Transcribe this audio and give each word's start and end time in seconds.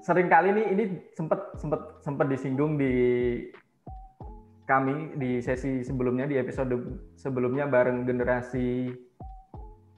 sering 0.00 0.32
kali 0.32 0.56
nih 0.56 0.66
ini 0.72 0.84
sempat 1.12 1.56
sempat 1.60 2.00
sempat 2.00 2.26
disinggung 2.32 2.80
di 2.80 2.92
kami 4.64 5.18
di 5.18 5.42
sesi 5.42 5.82
sebelumnya 5.82 6.30
di 6.30 6.38
episode 6.38 6.72
sebelumnya 7.18 7.66
bareng 7.66 8.06
generasi 8.06 8.94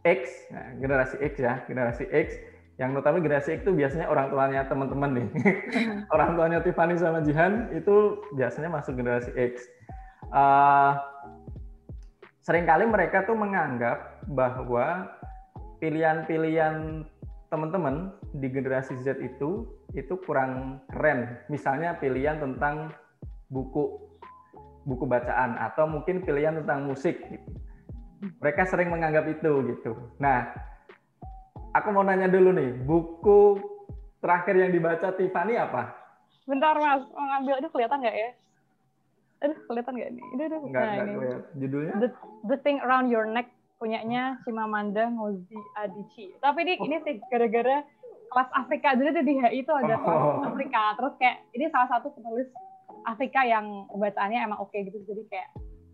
X, 0.03 0.51
nah, 0.51 0.75
generasi 0.83 1.17
X 1.23 1.33
ya, 1.39 1.63
generasi 1.71 2.05
X 2.11 2.35
yang 2.81 2.97
notabene 2.97 3.23
generasi 3.23 3.55
X 3.55 3.69
itu 3.69 3.73
biasanya 3.77 4.11
orang 4.11 4.33
tuanya 4.33 4.67
teman-teman 4.67 5.11
nih. 5.15 5.29
orang 6.15 6.35
tuanya 6.35 6.59
Tiffany 6.65 6.99
sama 6.99 7.23
Jihan 7.23 7.71
itu 7.71 8.19
biasanya 8.35 8.73
masuk 8.73 8.99
generasi 8.99 9.31
X. 9.37 9.63
Uh, 10.33 10.99
sering 12.43 12.67
kali 12.67 12.89
mereka 12.89 13.23
tuh 13.23 13.39
menganggap 13.39 14.25
bahwa 14.27 15.07
pilihan-pilihan 15.79 17.07
teman-teman 17.53 18.09
di 18.33 18.49
generasi 18.49 18.97
Z 19.05 19.21
itu 19.21 19.69
itu 19.93 20.15
kurang 20.25 20.81
keren. 20.89 21.37
Misalnya 21.53 22.01
pilihan 22.01 22.41
tentang 22.41 22.97
buku 23.53 24.01
buku 24.89 25.05
bacaan 25.05 25.61
atau 25.61 25.85
mungkin 25.85 26.25
pilihan 26.25 26.65
tentang 26.65 26.89
musik 26.89 27.21
gitu. 27.29 27.51
Mereka 28.41 28.65
sering 28.65 28.89
menganggap 28.89 29.29
itu 29.29 29.53
gitu. 29.69 29.93
Nah, 30.17 30.49
aku 31.77 31.93
mau 31.93 32.07
nanya 32.07 32.31
dulu 32.31 32.57
nih, 32.57 32.73
buku 32.87 33.61
terakhir 34.25 34.55
yang 34.57 34.71
dibaca 34.73 35.13
Tiffany 35.13 35.59
apa? 35.59 35.93
Bentar 36.47 36.79
mas, 36.79 37.05
mau 37.13 37.27
ngambil 37.37 37.55
itu 37.63 37.69
kelihatan 37.71 37.99
nggak 38.03 38.17
ya? 38.17 38.31
Aduh, 39.43 39.59
kelihatan 39.67 39.93
nggak 39.99 40.11
nih? 40.15 40.25
Aduh, 40.25 40.45
aduh. 40.47 40.61
Enggak, 40.71 40.83
nah, 40.83 40.95
enggak 40.95 41.07
ini. 41.07 41.59
Judulnya? 41.59 41.95
The, 41.99 42.09
The 42.47 42.57
Thing 42.63 42.79
Around 42.83 43.07
Your 43.11 43.27
Neck 43.27 43.51
punyanya 43.83 44.39
Chimamanda 44.47 45.11
Ngozi 45.11 45.59
Adichie. 45.75 46.39
Tapi 46.39 46.63
ini 46.63 46.75
oh. 46.79 46.87
ini 46.87 46.97
sih 47.03 47.19
gara-gara 47.27 47.83
kelas 48.31 48.51
Afrika 48.55 48.95
dulu 48.95 49.11
tuh 49.11 49.25
di 49.27 49.35
HI 49.43 49.67
itu 49.67 49.73
ada 49.75 49.99
oh. 49.99 50.07
kelas 50.07 50.55
Afrika. 50.55 50.83
Terus 50.95 51.15
kayak 51.19 51.37
ini 51.59 51.67
salah 51.75 51.89
satu 51.91 52.15
penulis 52.15 52.47
Afrika 53.03 53.43
yang 53.43 53.91
bacaannya 53.91 54.39
emang 54.47 54.63
oke 54.63 54.71
okay 54.71 54.87
gitu. 54.87 55.03
Jadi 55.03 55.27
kayak 55.27 55.49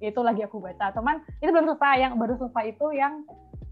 itu 0.04 0.20
lagi 0.20 0.44
aku 0.44 0.60
baca. 0.60 0.92
Teman, 0.92 1.24
itu 1.40 1.48
belum 1.48 1.72
selesai. 1.72 1.96
Yang 2.04 2.12
baru 2.20 2.34
selesai 2.36 2.64
itu 2.76 2.86
yang 2.92 3.24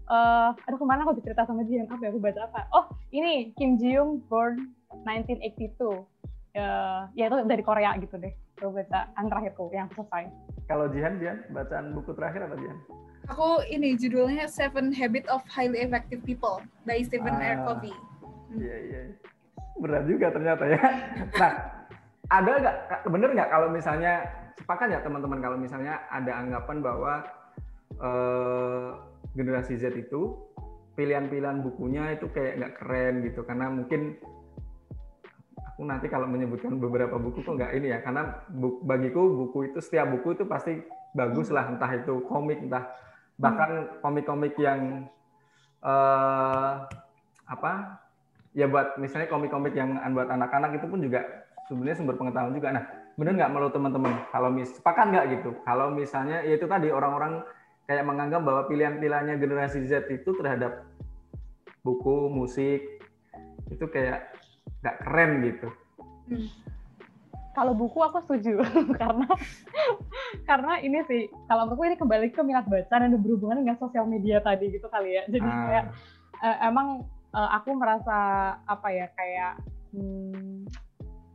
uh, 0.09 0.49
aduh 0.65 0.77
ke 0.79 0.85
mana 0.87 1.05
aku 1.05 1.19
cerita 1.21 1.45
sama 1.45 1.63
dia 1.67 1.83
apa 1.85 1.99
ya 2.01 2.09
aku 2.11 2.19
baca 2.19 2.41
apa 2.47 2.67
oh 2.73 2.85
ini 3.11 3.51
Kim 3.55 3.75
Ji 3.77 3.95
Young 3.95 4.23
born 4.27 4.71
1982 5.03 5.77
uh, 5.83 7.07
ya 7.13 7.27
itu 7.27 7.37
dari 7.45 7.63
Korea 7.63 7.95
gitu 7.99 8.15
deh 8.19 8.33
aku 8.59 8.73
bacaan 8.73 9.25
terakhirku 9.27 9.69
yang 9.75 9.87
selesai 9.93 10.31
kalau 10.67 10.89
Jihan 10.91 11.19
Jihan 11.21 11.43
bacaan 11.51 11.93
buku 11.93 12.11
terakhir 12.15 12.47
apa 12.47 12.55
Jihan 12.57 12.77
aku 13.27 13.63
ini 13.67 13.99
judulnya 13.99 14.47
Seven 14.47 14.95
Habits 14.95 15.27
of 15.27 15.43
Highly 15.51 15.83
Effective 15.83 16.23
People 16.23 16.63
by 16.87 17.03
Stephen 17.03 17.35
ah, 17.35 17.53
R. 17.53 17.57
Covey. 17.67 17.93
Hmm. 17.93 18.59
iya 18.59 18.75
iya. 18.87 19.01
Berat 19.77 20.03
juga 20.09 20.33
ternyata 20.33 20.63
ya. 20.65 20.81
Nah 21.37 21.51
ada 22.27 22.51
nggak 22.59 22.77
bener 23.07 23.29
nggak 23.35 23.49
kalau 23.51 23.67
misalnya 23.71 24.13
sepakat 24.57 24.87
ya 24.91 24.99
teman-teman 24.99 25.39
kalau 25.39 25.57
misalnya 25.59 26.03
ada 26.11 26.33
anggapan 26.43 26.77
bahwa 26.83 27.13
uh, 28.01 28.89
generasi 29.37 29.77
Z 29.77 29.93
itu 29.95 30.35
pilihan-pilihan 30.97 31.61
bukunya 31.61 32.17
itu 32.17 32.25
kayak 32.33 32.57
nggak 32.57 32.73
keren 32.81 33.13
gitu? 33.21 33.45
Karena 33.45 33.69
mungkin 33.69 34.17
aku 35.61 35.85
nanti 35.85 36.09
kalau 36.09 36.25
menyebutkan 36.25 36.81
beberapa 36.81 37.21
buku 37.21 37.45
kok 37.45 37.53
nggak 37.53 37.77
ini 37.77 37.93
ya. 37.93 38.01
Karena 38.01 38.43
bu, 38.49 38.81
bagiku 38.81 39.29
buku 39.45 39.71
itu 39.71 39.79
setiap 39.79 40.09
buku 40.09 40.33
itu 40.33 40.43
pasti 40.49 40.81
bagus 41.13 41.53
lah. 41.53 41.69
Entah 41.69 41.91
itu 41.93 42.25
komik 42.25 42.65
entah 42.65 42.89
bahkan 43.37 44.01
komik-komik 44.01 44.57
yang 44.57 45.05
uh, 45.85 46.85
apa 47.47 48.01
ya 48.57 48.65
buat 48.65 48.97
misalnya 48.97 49.29
komik-komik 49.29 49.77
yang 49.77 49.97
buat 50.11 50.27
anak-anak 50.27 50.81
itu 50.81 50.85
pun 50.89 50.99
juga 50.99 51.21
sebenarnya 51.69 51.97
sumber 52.01 52.17
pengetahuan 52.17 52.57
juga 52.57 52.69
nah 52.73 52.83
benar 53.17 53.33
nggak 53.37 53.51
menurut 53.53 53.73
teman-teman 53.73 54.13
kalau 54.33 54.49
mis 54.49 54.69
sepakat 54.73 55.05
nggak 55.13 55.25
gitu 55.37 55.49
kalau 55.65 55.93
misalnya 55.93 56.41
ya 56.41 56.57
itu 56.57 56.65
tadi 56.65 56.89
orang-orang 56.89 57.45
kayak 57.87 58.03
menganggap 58.03 58.43
bahwa 58.43 58.67
pilihan-pilihannya 58.67 59.39
generasi 59.39 59.87
Z 59.87 60.11
itu 60.11 60.35
terhadap 60.35 60.83
buku, 61.87 62.27
musik 62.27 62.83
itu 63.71 63.85
kayak 63.87 64.27
nggak 64.83 64.97
keren 65.07 65.31
gitu. 65.47 65.67
Hmm. 66.27 66.47
Kalau 67.57 67.73
buku 67.73 67.97
aku 68.05 68.21
setuju 68.21 68.61
karena 69.01 69.25
karena 70.45 70.73
ini 70.85 71.01
sih 71.09 71.25
kalau 71.49 71.65
menurutku 71.65 71.89
ini 71.89 71.97
kembali 71.97 72.27
ke 72.29 72.41
minat 72.45 72.69
baca 72.69 73.01
dan 73.01 73.17
berhubungan 73.17 73.65
dengan 73.65 73.81
sosial 73.81 74.05
media 74.05 74.37
tadi 74.45 74.69
gitu 74.69 74.85
kali 74.93 75.17
ya. 75.17 75.23
Jadi 75.25 75.49
ah. 75.49 75.57
kayak 75.65 75.85
uh, 76.45 76.57
emang 76.69 76.87
uh, 77.33 77.49
aku 77.57 77.73
merasa 77.73 78.17
apa 78.69 78.87
ya 78.93 79.09
kayak 79.17 79.53
hmm, 79.97 80.69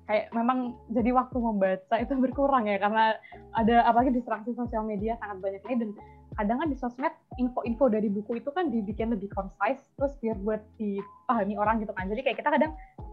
kayak 0.06 0.26
memang 0.30 0.78
jadi 0.94 1.10
waktu 1.10 1.36
membaca 1.42 1.96
itu 1.98 2.14
berkurang 2.24 2.70
ya 2.70 2.78
karena 2.78 3.18
ada 3.58 3.82
apalagi 3.90 4.14
distraksi 4.14 4.54
sosial 4.54 4.86
media 4.86 5.18
sangat 5.18 5.42
banyak 5.42 5.62
ini 5.66 5.76
dan 5.82 5.90
kadang 6.36 6.58
kan 6.60 6.68
di 6.68 6.76
sosmed 6.76 7.14
info-info 7.36 7.88
dari 7.92 8.08
buku 8.08 8.40
itu 8.40 8.50
kan 8.52 8.72
dibikin 8.72 9.12
lebih 9.12 9.28
concise 9.32 9.84
terus 9.96 10.12
biar 10.20 10.36
buat 10.40 10.60
dipahami 10.80 11.54
orang 11.56 11.80
gitu 11.84 11.92
kan. 11.92 12.08
Jadi 12.08 12.20
kayak 12.24 12.38
kita 12.40 12.50
kadang 12.52 12.72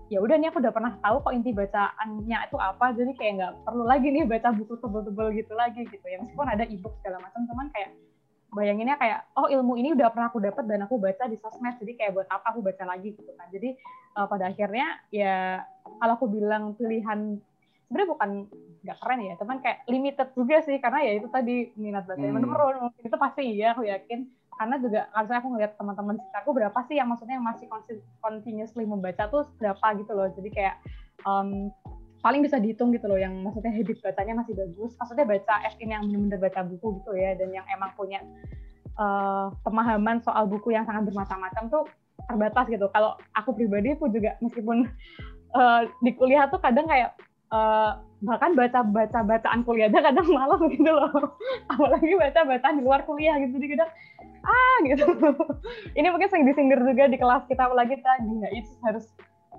ya 0.09 0.19
udah 0.23 0.35
nih 0.39 0.49
aku 0.49 0.59
udah 0.63 0.73
pernah 0.73 0.93
tahu 1.03 1.21
kok 1.21 1.33
inti 1.35 1.51
bacaannya 1.51 2.37
itu 2.47 2.57
apa. 2.57 2.85
Jadi 2.95 3.11
kayak 3.15 3.33
nggak 3.39 3.53
perlu 3.67 3.83
lagi 3.83 4.07
nih 4.09 4.23
baca 4.25 4.49
buku 4.55 4.73
tebel-tebel 4.79 5.27
gitu 5.35 5.53
lagi 5.53 5.81
gitu. 5.87 6.05
Ya 6.07 6.17
meskipun 6.23 6.47
ada 6.47 6.63
ebook 6.65 6.93
segala 7.03 7.17
macam 7.23 7.41
teman 7.45 7.67
kayak 7.75 7.89
bayanginnya 8.49 8.97
kayak 8.97 9.29
oh 9.37 9.45
ilmu 9.45 9.77
ini 9.77 9.93
udah 9.93 10.09
pernah 10.09 10.33
aku 10.33 10.41
dapat 10.41 10.65
dan 10.65 10.81
aku 10.81 10.97
baca 10.97 11.29
di 11.29 11.37
sosmed 11.37 11.77
jadi 11.77 11.93
kayak 11.93 12.11
buat 12.17 12.27
apa 12.33 12.49
aku 12.49 12.65
baca 12.65 12.83
lagi? 12.87 13.13
gitu 13.13 13.31
kan. 13.37 13.47
Jadi 13.53 13.77
uh, 14.17 14.25
pada 14.25 14.49
akhirnya 14.49 14.87
ya 15.13 15.61
kalau 16.01 16.13
aku 16.17 16.25
bilang 16.31 16.73
pilihan 16.73 17.37
sebenarnya 17.89 18.09
bukan 18.13 18.29
nggak 18.85 18.97
keren 19.01 19.19
ya 19.25 19.33
teman 19.41 19.57
kayak 19.65 19.81
limited 19.89 20.29
juga 20.37 20.61
sih 20.61 20.77
karena 20.77 20.99
ya 21.01 21.11
itu 21.17 21.27
tadi 21.33 21.73
minat 21.73 22.05
baca 22.05 22.21
hmm. 22.21 22.37
menurun. 22.37 22.93
Itu 23.01 23.17
pasti 23.17 23.41
iya 23.57 23.73
aku 23.73 23.89
yakin. 23.89 24.29
Karena 24.53 24.75
juga 24.77 25.09
kalau 25.09 25.25
saya 25.25 25.39
aku 25.41 25.49
ngeliat 25.57 25.73
teman-teman 25.73 26.15
sekitarku 26.21 26.49
berapa 26.53 26.79
sih 26.85 26.95
yang 27.01 27.09
maksudnya 27.09 27.41
yang 27.41 27.47
masih 27.49 27.65
continuously 28.21 28.85
membaca 28.85 29.25
tuh 29.25 29.49
berapa 29.57 29.87
gitu 29.97 30.11
loh. 30.13 30.29
Jadi 30.37 30.49
kayak 30.53 30.75
um, 31.25 31.73
paling 32.21 32.45
bisa 32.45 32.61
dihitung 32.61 32.93
gitu 32.93 33.09
loh 33.09 33.17
yang 33.17 33.33
maksudnya 33.41 33.73
habit 33.73 33.97
bacanya 34.05 34.45
masih 34.45 34.53
bagus. 34.53 34.93
Maksudnya 35.01 35.25
baca 35.25 35.53
F 35.65 35.75
ini 35.81 35.97
yang 35.97 36.05
benar-benar 36.05 36.39
baca 36.45 36.61
buku 36.69 36.87
gitu 37.01 37.11
ya 37.17 37.33
dan 37.33 37.49
yang 37.49 37.65
emang 37.73 37.89
punya 37.97 38.21
uh, 39.01 39.49
pemahaman 39.65 40.21
soal 40.21 40.45
buku 40.45 40.77
yang 40.77 40.85
sangat 40.85 41.09
bermacam-macam 41.09 41.63
tuh 41.73 41.83
terbatas 42.29 42.69
gitu. 42.69 42.85
Kalau 42.93 43.17
aku 43.33 43.49
pribadi 43.57 43.97
pun 43.97 44.13
juga 44.13 44.37
meskipun 44.43 44.85
uh, 45.57 45.81
di 46.03 46.11
kuliah 46.13 46.45
tuh 46.51 46.61
kadang 46.61 46.85
kayak 46.85 47.17
uh, 47.53 47.91
bahkan 48.19 48.51
baca 48.51 48.83
baca 48.83 49.19
bacaan 49.23 49.63
kuliah 49.63 49.87
aja 49.87 49.99
kadang 50.03 50.27
malam 50.27 50.59
gitu 50.67 50.91
loh. 50.91 51.11
Apalagi 51.71 52.13
baca 52.19 52.39
bacaan 52.43 52.75
di 52.79 52.83
luar 52.83 53.01
kuliah 53.07 53.35
gitu 53.39 53.55
jadi 53.59 53.67
kadang 53.77 53.91
ah 54.43 54.77
gitu. 54.83 55.05
Ini 55.99 56.07
mungkin 56.11 56.27
sering 56.27 56.45
disindir 56.47 56.79
juga 56.83 57.07
di 57.07 57.17
kelas 57.19 57.47
kita 57.47 57.71
apalagi 57.71 57.99
tadi 57.99 58.27
nggak 58.27 58.53
itu 58.55 58.71
harus 58.83 59.05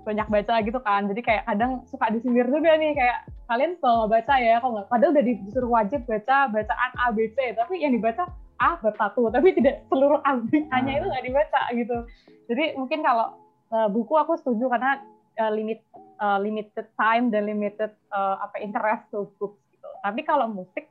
banyak 0.01 0.27
baca 0.29 0.53
gitu 0.65 0.79
kan. 0.81 1.09
Jadi 1.09 1.21
kayak 1.21 1.43
kadang 1.49 1.85
suka 1.89 2.09
disindir 2.13 2.45
juga 2.49 2.77
nih 2.77 2.93
kayak 2.93 3.17
kalian 3.49 3.75
kalau 3.83 4.07
baca 4.07 4.33
ya 4.39 4.61
kalau 4.61 4.73
nggak 4.79 4.87
padahal 4.89 5.11
udah 5.11 5.25
disuruh 5.25 5.71
wajib 5.71 6.01
baca 6.05 6.37
bacaan 6.49 6.91
A 7.01 7.11
B 7.11 7.27
C 7.33 7.51
tapi 7.57 7.81
yang 7.81 7.91
dibaca 7.91 8.29
A 8.61 8.77
bab 8.77 8.93
satu 8.95 9.27
tapi 9.33 9.57
tidak 9.57 9.83
seluruh 9.89 10.21
A 10.21 10.37
B 10.37 10.69
nya 10.69 10.93
itu 11.01 11.05
nggak 11.09 11.25
dibaca 11.25 11.61
gitu. 11.73 11.97
Jadi 12.45 12.77
mungkin 12.77 13.01
kalau 13.01 13.41
uh, 13.73 13.89
buku 13.89 14.13
aku 14.13 14.37
setuju 14.37 14.69
karena 14.69 15.01
uh, 15.41 15.51
limit 15.51 15.81
uh, 16.21 16.37
limited 16.37 16.85
time 16.93 17.33
dan 17.33 17.49
limited 17.49 17.89
uh, 18.13 18.37
apa 18.45 18.61
interest 18.61 19.09
to 19.09 19.25
books 19.41 19.57
gitu. 19.73 19.89
Tapi 20.05 20.21
kalau 20.21 20.45
musik 20.45 20.85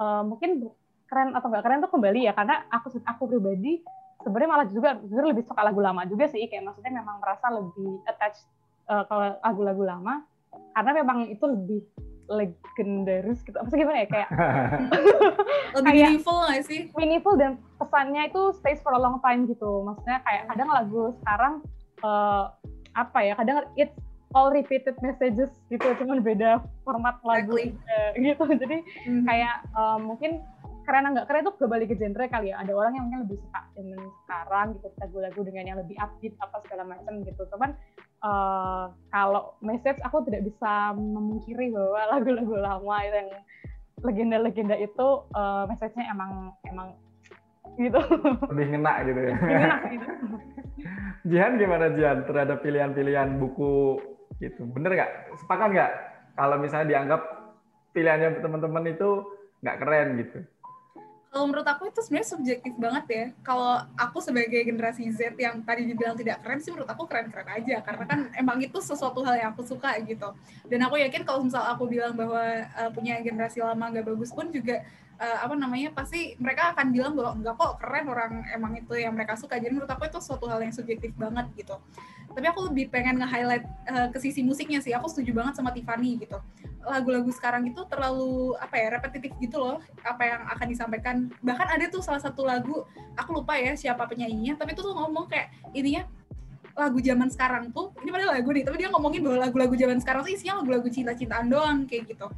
uh, 0.00 0.24
mungkin 0.24 0.72
keren 1.10 1.36
atau 1.36 1.52
nggak 1.52 1.64
keren 1.66 1.84
tuh 1.84 1.92
kembali 1.92 2.20
ya 2.24 2.32
karena 2.32 2.64
aku 2.72 2.96
aku 3.02 3.22
pribadi 3.28 3.82
sebenarnya 4.22 4.50
malah 4.50 4.66
juga 4.70 4.96
sebenarnya 5.02 5.30
lebih 5.34 5.44
suka 5.44 5.60
lagu 5.66 5.80
lama 5.82 6.06
juga 6.06 6.30
sih 6.30 6.46
kayak 6.46 6.70
maksudnya 6.70 7.02
memang 7.02 7.18
merasa 7.18 7.50
lebih 7.50 7.98
attached 8.06 8.46
uh, 8.86 9.02
ke 9.04 9.14
lagu-lagu 9.42 9.82
lama 9.82 10.22
karena 10.50 10.90
memang 11.02 11.18
itu 11.30 11.44
lebih 11.46 11.82
legendaris 12.30 13.42
gitu. 13.42 13.58
Maksudnya 13.58 13.82
gimana 13.82 13.98
ya 14.06 14.08
kayak 14.08 14.28
lebih 15.76 15.90
kayak 15.90 16.06
meaningful 16.14 16.36
nggak 16.46 16.62
sih? 16.62 16.80
Meaningful 16.94 17.34
dan 17.34 17.58
pesannya 17.76 18.30
itu 18.30 18.42
stays 18.62 18.78
for 18.86 18.94
a 18.94 19.00
long 19.02 19.18
time 19.18 19.50
gitu. 19.50 19.82
Maksudnya 19.82 20.22
kayak 20.22 20.46
kadang 20.46 20.70
lagu 20.70 21.10
sekarang 21.18 21.54
uh, 22.06 22.54
apa 22.94 23.18
ya 23.22 23.34
kadang 23.38 23.66
it's 23.78 23.94
all 24.34 24.50
repeated 24.54 24.94
messages 25.02 25.50
gitu 25.70 25.86
cuman 25.98 26.22
beda 26.22 26.62
format 26.86 27.18
lagu 27.26 27.58
exactly. 27.58 28.22
gitu 28.30 28.44
jadi 28.46 28.76
mm-hmm. 28.82 29.24
kayak 29.26 29.56
um, 29.74 30.14
mungkin 30.14 30.42
keren 30.86 31.06
nggak 31.12 31.26
keren 31.30 31.46
itu 31.46 31.52
kembali 31.54 31.84
ke 31.86 31.94
genre 31.98 32.24
kali 32.26 32.50
ya 32.50 32.56
ada 32.62 32.72
orang 32.74 32.98
yang 32.98 33.04
mungkin 33.06 33.22
lebih 33.26 33.38
suka 33.46 33.60
dengan 33.78 34.00
sekarang 34.24 34.66
gitu 34.78 34.88
lagu-lagu 34.98 35.40
dengan 35.46 35.64
yang 35.66 35.78
lebih 35.78 35.96
upbeat 36.02 36.34
apa 36.42 36.56
segala 36.66 36.82
macam 36.88 37.12
gitu 37.22 37.42
cuman 37.52 37.70
uh, 38.26 38.84
kalau 39.12 39.54
message 39.62 39.98
aku 40.02 40.24
tidak 40.26 40.46
bisa 40.46 40.94
memungkiri 40.94 41.70
bahwa 41.74 42.00
lagu-lagu 42.18 42.54
lama 42.58 42.96
yang 43.06 43.28
legenda-legenda 44.00 44.76
itu 44.80 45.06
uh, 45.36 45.68
message-nya 45.68 46.08
emang 46.08 46.56
emang 46.64 46.96
gitu 47.78 48.00
lebih 48.50 48.66
ngena 48.74 48.92
gitu 49.06 49.20
ya 49.20 49.34
ngena 49.36 49.78
gitu 49.92 50.06
Jihan 51.30 51.60
gimana 51.60 51.92
Jihan 51.92 52.24
terhadap 52.24 52.64
pilihan-pilihan 52.64 53.36
buku 53.36 54.00
Gitu. 54.40 54.62
Bener 54.72 54.96
nggak? 54.96 55.12
Sepakat 55.44 55.68
nggak? 55.76 55.92
Kalau 56.34 56.56
misalnya 56.56 56.88
dianggap 56.88 57.22
pilihannya 57.92 58.40
teman-teman 58.40 58.84
itu 58.88 59.08
nggak 59.60 59.78
keren 59.84 60.08
gitu. 60.16 60.38
Kalau 61.30 61.46
menurut 61.46 61.62
aku 61.62 61.86
itu 61.86 62.02
sebenarnya 62.02 62.26
subjektif 62.34 62.74
banget 62.74 63.04
ya. 63.06 63.24
Kalau 63.46 63.86
aku 63.94 64.18
sebagai 64.18 64.66
generasi 64.66 65.06
Z 65.14 65.38
yang 65.38 65.62
tadi 65.62 65.86
dibilang 65.86 66.18
tidak 66.18 66.42
keren 66.42 66.58
sih 66.58 66.74
menurut 66.74 66.90
aku 66.90 67.06
keren-keren 67.06 67.46
aja 67.46 67.78
karena 67.86 68.04
kan 68.08 68.20
emang 68.34 68.58
itu 68.58 68.82
sesuatu 68.82 69.22
hal 69.22 69.38
yang 69.38 69.50
aku 69.54 69.62
suka 69.62 69.94
gitu. 70.02 70.34
Dan 70.66 70.82
aku 70.82 70.98
yakin 70.98 71.22
kalau 71.22 71.46
misal 71.46 71.62
aku 71.70 71.86
bilang 71.86 72.18
bahwa 72.18 72.66
uh, 72.74 72.90
punya 72.90 73.22
generasi 73.22 73.62
lama 73.62 73.94
gak 73.94 74.10
bagus 74.10 74.34
pun 74.34 74.50
juga 74.50 74.82
uh, 75.20 75.38
apa 75.44 75.54
namanya 75.54 75.92
pasti 75.92 76.34
mereka 76.40 76.72
akan 76.72 76.90
bilang 76.90 77.12
bahwa 77.12 77.36
enggak 77.36 77.54
kok 77.60 77.72
keren 77.78 78.06
orang 78.08 78.32
emang 78.50 78.72
itu 78.80 78.96
yang 78.96 79.12
mereka 79.12 79.36
suka. 79.36 79.60
Jadi 79.60 79.76
menurut 79.76 79.92
aku 79.92 80.08
itu 80.08 80.18
suatu 80.18 80.48
hal 80.48 80.64
yang 80.64 80.72
subjektif 80.72 81.12
banget 81.14 81.46
gitu. 81.54 81.76
Tapi 82.30 82.46
aku 82.46 82.70
lebih 82.70 82.94
pengen 82.94 83.20
nge-highlight 83.20 83.66
uh, 83.90 84.08
ke 84.08 84.18
sisi 84.22 84.40
musiknya 84.40 84.80
sih. 84.80 84.96
Aku 84.96 85.06
setuju 85.12 85.36
banget 85.36 85.60
sama 85.60 85.70
Tiffany 85.76 86.16
gitu. 86.16 86.40
Lagu-lagu 86.80 87.28
sekarang 87.36 87.68
itu 87.68 87.84
terlalu 87.84 88.56
apa 88.56 88.74
ya 88.80 88.88
repetitif 88.96 89.36
gitu 89.36 89.60
loh 89.60 89.78
apa 90.00 90.22
yang 90.24 90.42
akan 90.48 90.66
disampaikan. 90.66 91.16
Bahkan 91.44 91.68
ada 91.68 91.84
tuh 91.92 92.00
salah 92.00 92.22
satu 92.22 92.48
lagu 92.48 92.88
aku 93.20 93.30
lupa 93.36 93.60
ya 93.60 93.76
siapa 93.76 94.08
penyanyinya 94.08 94.56
tapi 94.56 94.72
itu 94.72 94.80
tuh 94.80 94.96
ngomong 94.96 95.28
kayak 95.28 95.52
ininya 95.76 96.08
lagu 96.78 96.96
zaman 97.02 97.28
sekarang 97.28 97.68
tuh 97.74 97.92
ini 98.00 98.08
padahal 98.08 98.40
lagu 98.40 98.48
nih 98.54 98.64
tapi 98.64 98.76
dia 98.80 98.88
ngomongin 98.88 99.20
bahwa 99.20 99.38
lagu-lagu 99.44 99.74
zaman 99.76 99.98
sekarang 100.00 100.24
tuh 100.24 100.32
isinya 100.32 100.62
lagu-lagu 100.62 100.88
cinta-cintaan 100.88 101.46
doang 101.50 101.84
kayak 101.84 102.08
gitu 102.08 102.30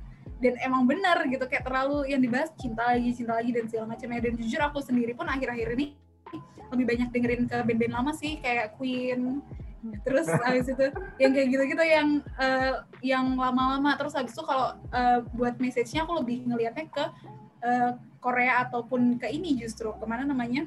dan 0.42 0.58
emang 0.58 0.90
benar 0.90 1.22
gitu 1.30 1.46
kayak 1.46 1.62
terlalu 1.62 2.10
yang 2.10 2.18
dibahas 2.18 2.50
cinta 2.58 2.90
lagi 2.90 3.14
cinta 3.14 3.38
lagi 3.38 3.54
dan 3.54 3.70
segala 3.70 3.94
macamnya. 3.94 4.20
Dan 4.26 4.34
jujur 4.34 4.58
aku 4.58 4.82
sendiri 4.82 5.14
pun 5.14 5.30
akhir-akhir 5.30 5.78
ini 5.78 5.94
lebih 6.74 6.84
banyak 6.88 7.08
dengerin 7.14 7.42
ke 7.46 7.56
band-band 7.62 7.94
lama 7.94 8.12
sih 8.12 8.42
kayak 8.42 8.74
Queen. 8.74 9.38
Terus 10.02 10.26
habis 10.30 10.66
itu 10.66 10.86
yang 11.22 11.30
kayak 11.30 11.48
gitu-gitu 11.54 11.84
yang 11.86 12.08
uh, 12.42 12.82
yang 12.98 13.38
lama-lama. 13.38 13.94
Terus 13.94 14.18
habis 14.18 14.34
itu 14.34 14.42
kalau 14.42 14.74
uh, 14.90 15.18
buat 15.30 15.54
message-nya 15.62 16.02
aku 16.02 16.18
lebih 16.18 16.42
ngelihatnya 16.50 16.90
ke 16.90 17.04
uh, 17.62 17.90
Korea 18.18 18.66
ataupun 18.66 19.22
ke 19.22 19.30
ini 19.30 19.54
justru. 19.54 19.94
Ke 19.94 20.04
mana 20.10 20.26
namanya? 20.26 20.66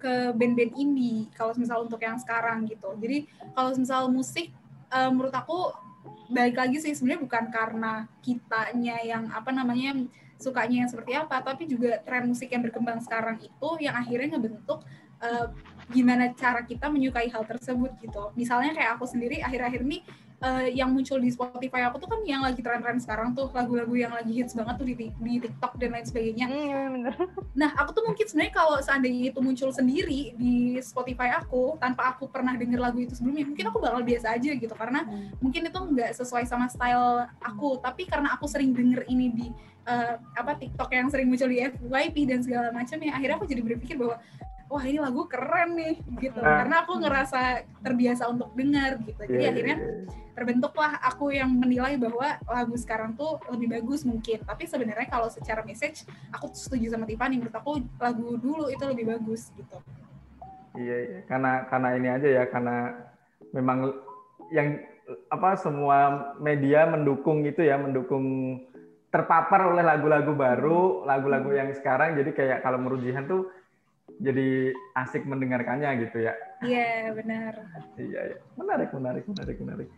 Ke 0.00 0.32
band-band 0.32 0.72
indie 0.80 1.28
kalau 1.36 1.52
misal 1.60 1.84
untuk 1.84 2.00
yang 2.00 2.16
sekarang 2.16 2.64
gitu. 2.64 2.96
Jadi 2.96 3.28
kalau 3.52 3.76
misal 3.76 4.08
musik 4.08 4.48
uh, 4.92 5.12
menurut 5.12 5.32
aku 5.32 5.85
balik 6.30 6.56
lagi 6.58 6.76
sih 6.82 6.92
sebenarnya 6.94 7.22
bukan 7.22 7.44
karena 7.50 7.92
kitanya 8.20 8.96
yang 9.02 9.30
apa 9.30 9.50
namanya 9.54 10.06
sukanya 10.36 10.84
yang 10.84 10.90
seperti 10.90 11.12
apa 11.16 11.40
tapi 11.40 11.64
juga 11.64 11.96
tren 12.04 12.28
musik 12.28 12.52
yang 12.52 12.60
berkembang 12.60 13.00
sekarang 13.00 13.40
itu 13.40 13.68
yang 13.80 13.96
akhirnya 13.96 14.36
ngebentuk 14.36 14.84
uh, 15.22 15.46
gimana 15.90 16.34
cara 16.34 16.66
kita 16.66 16.90
menyukai 16.90 17.30
hal 17.30 17.46
tersebut 17.46 17.94
gitu. 18.02 18.34
Misalnya 18.34 18.74
kayak 18.74 18.98
aku 18.98 19.06
sendiri 19.06 19.38
akhir-akhir 19.38 19.86
ini 19.86 20.02
uh, 20.42 20.66
yang 20.68 20.92
muncul 20.92 21.16
di 21.20 21.30
Spotify 21.32 21.88
aku 21.88 22.02
tuh 22.02 22.08
kan 22.10 22.20
yang 22.26 22.42
lagi 22.44 22.60
tren-tren 22.60 23.00
sekarang 23.00 23.32
tuh 23.32 23.48
lagu-lagu 23.52 23.94
yang 23.96 24.12
lagi 24.12 24.32
hits 24.32 24.52
banget 24.52 24.74
tuh 24.76 24.86
di, 24.86 24.94
di 25.12 25.34
TikTok 25.40 25.72
dan 25.80 25.96
lain 25.96 26.06
sebagainya. 26.06 26.46
Mm, 26.48 26.94
Nah 27.56 27.70
aku 27.78 27.96
tuh 27.96 28.04
mungkin 28.04 28.26
sebenarnya 28.28 28.54
kalau 28.54 28.76
seandainya 28.80 29.32
itu 29.32 29.40
muncul 29.40 29.70
sendiri 29.72 30.36
di 30.36 30.76
Spotify 30.84 31.36
aku 31.36 31.80
tanpa 31.80 32.12
aku 32.12 32.28
pernah 32.28 32.52
denger 32.56 32.80
lagu 32.80 33.00
itu 33.00 33.16
sebelumnya, 33.16 33.48
mungkin 33.48 33.66
aku 33.72 33.78
bakal 33.80 34.00
biasa 34.04 34.36
aja 34.36 34.50
gitu 34.52 34.74
karena 34.76 35.04
mm. 35.06 35.40
mungkin 35.40 35.62
itu 35.68 35.80
nggak 35.80 36.10
sesuai 36.16 36.44
sama 36.44 36.68
style 36.68 37.28
aku. 37.40 37.80
Tapi 37.80 38.04
karena 38.04 38.36
aku 38.36 38.44
sering 38.48 38.76
denger 38.76 39.08
ini 39.08 39.26
di 39.32 39.46
uh, 39.88 40.14
apa 40.36 40.58
TikTok 40.58 40.90
yang 40.92 41.08
sering 41.08 41.30
muncul 41.30 41.48
di 41.48 41.62
FYP 41.62 42.16
dan 42.28 42.40
segala 42.42 42.68
macam 42.74 42.98
ya, 43.00 43.12
akhirnya 43.16 43.36
aku 43.38 43.46
jadi 43.48 43.62
berpikir 43.64 43.96
bahwa 43.96 44.18
wah 44.66 44.82
ini 44.82 44.98
lagu 44.98 45.30
keren 45.30 45.78
nih 45.78 45.96
gitu 46.18 46.42
nah. 46.42 46.62
karena 46.62 46.76
aku 46.82 46.92
ngerasa 46.98 47.40
terbiasa 47.82 48.26
untuk 48.26 48.50
dengar 48.58 48.98
gitu 49.06 49.22
jadi 49.22 49.42
yeah, 49.42 49.52
akhirnya 49.54 49.76
iya, 49.78 49.90
iya. 50.02 50.32
terbentuklah 50.34 50.92
aku 51.06 51.30
yang 51.30 51.50
menilai 51.54 51.94
bahwa 51.96 52.36
lagu 52.50 52.74
sekarang 52.74 53.14
tuh 53.14 53.38
lebih 53.54 53.78
bagus 53.78 54.02
mungkin 54.02 54.42
tapi 54.42 54.66
sebenarnya 54.66 55.06
kalau 55.06 55.30
secara 55.30 55.62
message 55.62 56.02
aku 56.34 56.50
setuju 56.50 56.98
sama 56.98 57.06
Tiffany 57.06 57.38
menurut 57.38 57.54
aku 57.54 57.78
lagu 58.02 58.34
dulu 58.36 58.66
itu 58.66 58.84
lebih 58.90 59.06
bagus 59.14 59.54
gitu 59.54 59.78
iya, 60.74 60.96
iya. 61.14 61.18
karena 61.30 61.70
karena 61.70 61.88
ini 61.94 62.08
aja 62.10 62.28
ya 62.28 62.44
karena 62.50 62.76
memang 63.54 63.94
yang 64.50 64.82
apa 65.30 65.54
semua 65.54 66.34
media 66.42 66.90
mendukung 66.90 67.46
itu 67.46 67.62
ya 67.62 67.78
mendukung 67.78 68.58
terpapar 69.14 69.70
oleh 69.70 69.86
lagu-lagu 69.86 70.34
baru 70.34 71.06
lagu-lagu 71.06 71.54
yang 71.54 71.70
sekarang 71.70 72.18
jadi 72.18 72.30
kayak 72.34 72.58
kalau 72.66 72.82
menurut 72.82 73.06
Jihan 73.06 73.30
tuh 73.30 73.46
jadi 74.16 74.72
asik 74.96 75.28
mendengarkannya 75.28 76.08
gitu 76.08 76.24
ya. 76.24 76.34
Iya, 76.64 77.12
benar. 77.12 77.52
Iya, 78.00 78.20
iya. 78.32 78.38
Menarik, 78.56 78.90
menarik, 78.94 79.24
menarik, 79.28 79.56
menarik. 79.60 79.88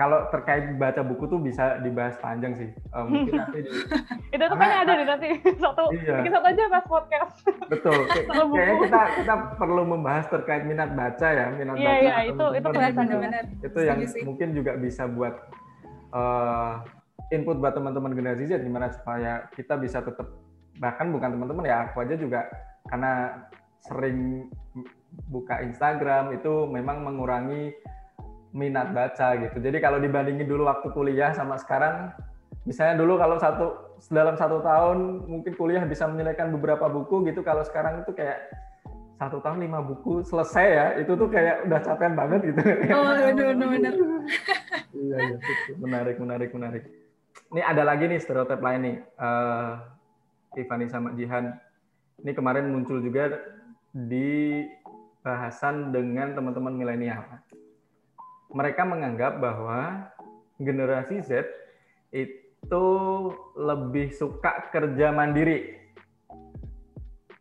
Kalau 0.00 0.32
terkait 0.32 0.80
baca 0.80 1.04
buku 1.04 1.28
tuh 1.28 1.36
bisa 1.36 1.76
dibahas 1.84 2.16
panjang 2.24 2.56
sih. 2.56 2.72
Um, 2.96 3.20
mungkin 3.20 3.36
nanti 3.36 3.68
di... 3.68 3.70
itu 4.34 4.44
tuh 4.48 4.56
kayaknya 4.56 4.78
ada 4.80 4.92
deh 4.96 5.06
nanti 5.12 5.28
satu 5.64 5.92
iya. 5.92 6.24
bikin 6.24 6.32
satu 6.32 6.46
aja 6.48 6.62
pas 6.72 6.86
podcast. 6.88 7.36
Betul. 7.68 8.00
kayaknya 8.56 8.76
kita 8.88 9.00
kita 9.20 9.34
perlu 9.60 9.82
membahas 9.84 10.24
terkait 10.32 10.64
minat 10.64 10.96
baca 10.96 11.28
ya, 11.28 11.52
minat 11.52 11.76
iya, 11.76 11.84
baca. 11.84 12.00
Iya, 12.00 12.16
itu 12.32 12.46
itu 12.56 12.68
kelihatan 12.72 13.06
benar. 13.12 13.44
Itu 13.60 13.78
yang 13.84 13.98
mungkin 14.24 14.48
juga 14.56 14.72
bisa 14.80 15.04
buat 15.04 15.36
uh, 16.16 16.80
input 17.28 17.60
buat 17.60 17.76
teman-teman 17.76 18.16
generasi 18.16 18.48
Z 18.48 18.64
gimana 18.64 18.88
supaya 18.88 19.52
kita 19.52 19.76
bisa 19.76 20.00
tetap 20.00 20.32
bahkan 20.80 21.12
bukan 21.12 21.36
teman-teman 21.36 21.64
ya 21.68 21.76
aku 21.92 22.00
aja 22.00 22.16
juga 22.16 22.48
karena 22.90 23.46
sering 23.86 24.50
buka 25.30 25.62
Instagram 25.62 26.34
itu 26.34 26.66
memang 26.66 27.02
mengurangi 27.06 27.74
minat 28.50 28.90
baca 28.90 29.38
gitu. 29.38 29.62
Jadi 29.62 29.78
kalau 29.78 30.02
dibandingin 30.02 30.46
dulu 30.46 30.66
waktu 30.66 30.90
kuliah 30.90 31.30
sama 31.30 31.54
sekarang, 31.54 32.10
misalnya 32.66 32.98
dulu 32.98 33.14
kalau 33.18 33.38
satu 33.38 33.66
dalam 34.10 34.34
satu 34.34 34.58
tahun 34.62 35.28
mungkin 35.30 35.54
kuliah 35.54 35.86
bisa 35.86 36.10
menyelesaikan 36.10 36.50
beberapa 36.58 36.90
buku 36.90 37.30
gitu. 37.30 37.46
Kalau 37.46 37.62
sekarang 37.62 38.02
itu 38.02 38.10
kayak 38.10 38.50
satu 39.20 39.38
tahun 39.44 39.60
lima 39.60 39.84
buku 39.84 40.26
selesai 40.26 40.66
ya, 40.66 40.86
itu 40.98 41.12
tuh 41.14 41.28
kayak 41.30 41.68
udah 41.70 41.80
capek 41.84 42.10
banget 42.16 42.40
gitu. 42.50 42.60
Oh 42.96 43.14
benar 43.38 43.68
benar. 43.70 43.94
iya 44.96 45.16
iya 45.30 45.36
menarik 45.78 46.16
menarik 46.18 46.50
menarik. 46.50 46.82
Ini 47.54 47.62
ada 47.62 47.82
lagi 47.86 48.10
nih 48.10 48.18
stereotip 48.18 48.58
lain 48.62 48.80
nih, 48.82 48.96
uh, 49.18 49.78
Tiffany 50.54 50.86
sama 50.90 51.14
Jihan 51.14 51.54
ini 52.20 52.32
kemarin 52.36 52.68
muncul 52.68 53.00
juga 53.00 53.32
di 53.90 54.64
bahasan 55.24 55.92
dengan 55.92 56.36
teman-teman 56.36 56.76
milenial. 56.76 57.24
Mereka 58.50 58.82
menganggap 58.84 59.38
bahwa 59.38 60.10
generasi 60.60 61.22
Z 61.24 61.46
itu 62.12 62.86
lebih 63.56 64.12
suka 64.12 64.68
kerja 64.68 65.14
mandiri. 65.14 65.80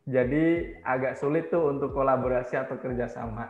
Jadi 0.09 0.73
agak 0.81 1.21
sulit 1.21 1.53
tuh 1.53 1.69
untuk 1.69 1.93
kolaborasi 1.93 2.57
atau 2.57 2.79
kerjasama. 2.81 3.45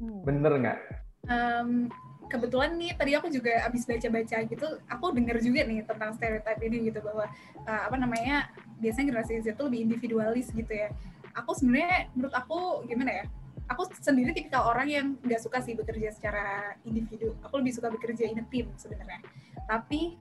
Hmm. 0.00 0.24
Bener 0.24 0.52
nggak? 0.56 0.80
Um, 1.28 1.92
kebetulan 2.28 2.76
nih 2.80 2.96
tadi 2.96 3.12
aku 3.16 3.28
juga 3.28 3.60
habis 3.64 3.84
baca-baca 3.84 4.38
gitu, 4.44 4.68
aku 4.88 5.06
dengar 5.12 5.36
juga 5.44 5.60
nih 5.64 5.84
tentang 5.84 6.16
stereotip 6.16 6.58
ini 6.64 6.88
gitu 6.88 7.00
bahwa 7.04 7.28
uh, 7.68 7.82
apa 7.88 7.96
namanya 7.96 8.48
biasanya 8.78 9.14
generasi 9.14 9.42
Z 9.42 9.54
itu 9.54 9.62
lebih 9.64 9.80
individualis 9.90 10.50
gitu 10.50 10.72
ya. 10.72 10.88
Aku 11.34 11.54
sebenarnya 11.54 12.10
menurut 12.14 12.34
aku 12.34 12.86
gimana 12.86 13.10
ya? 13.10 13.24
Aku 13.72 13.88
sendiri 13.96 14.36
tipikal 14.36 14.68
orang 14.68 14.88
yang 14.92 15.06
nggak 15.24 15.40
suka 15.40 15.64
sih 15.64 15.72
bekerja 15.72 16.12
secara 16.12 16.76
individu. 16.84 17.32
Aku 17.42 17.58
lebih 17.58 17.72
suka 17.72 17.88
bekerja 17.88 18.28
in 18.28 18.42
a 18.42 18.46
team 18.46 18.68
sebenarnya. 18.76 19.24
Tapi 19.64 20.20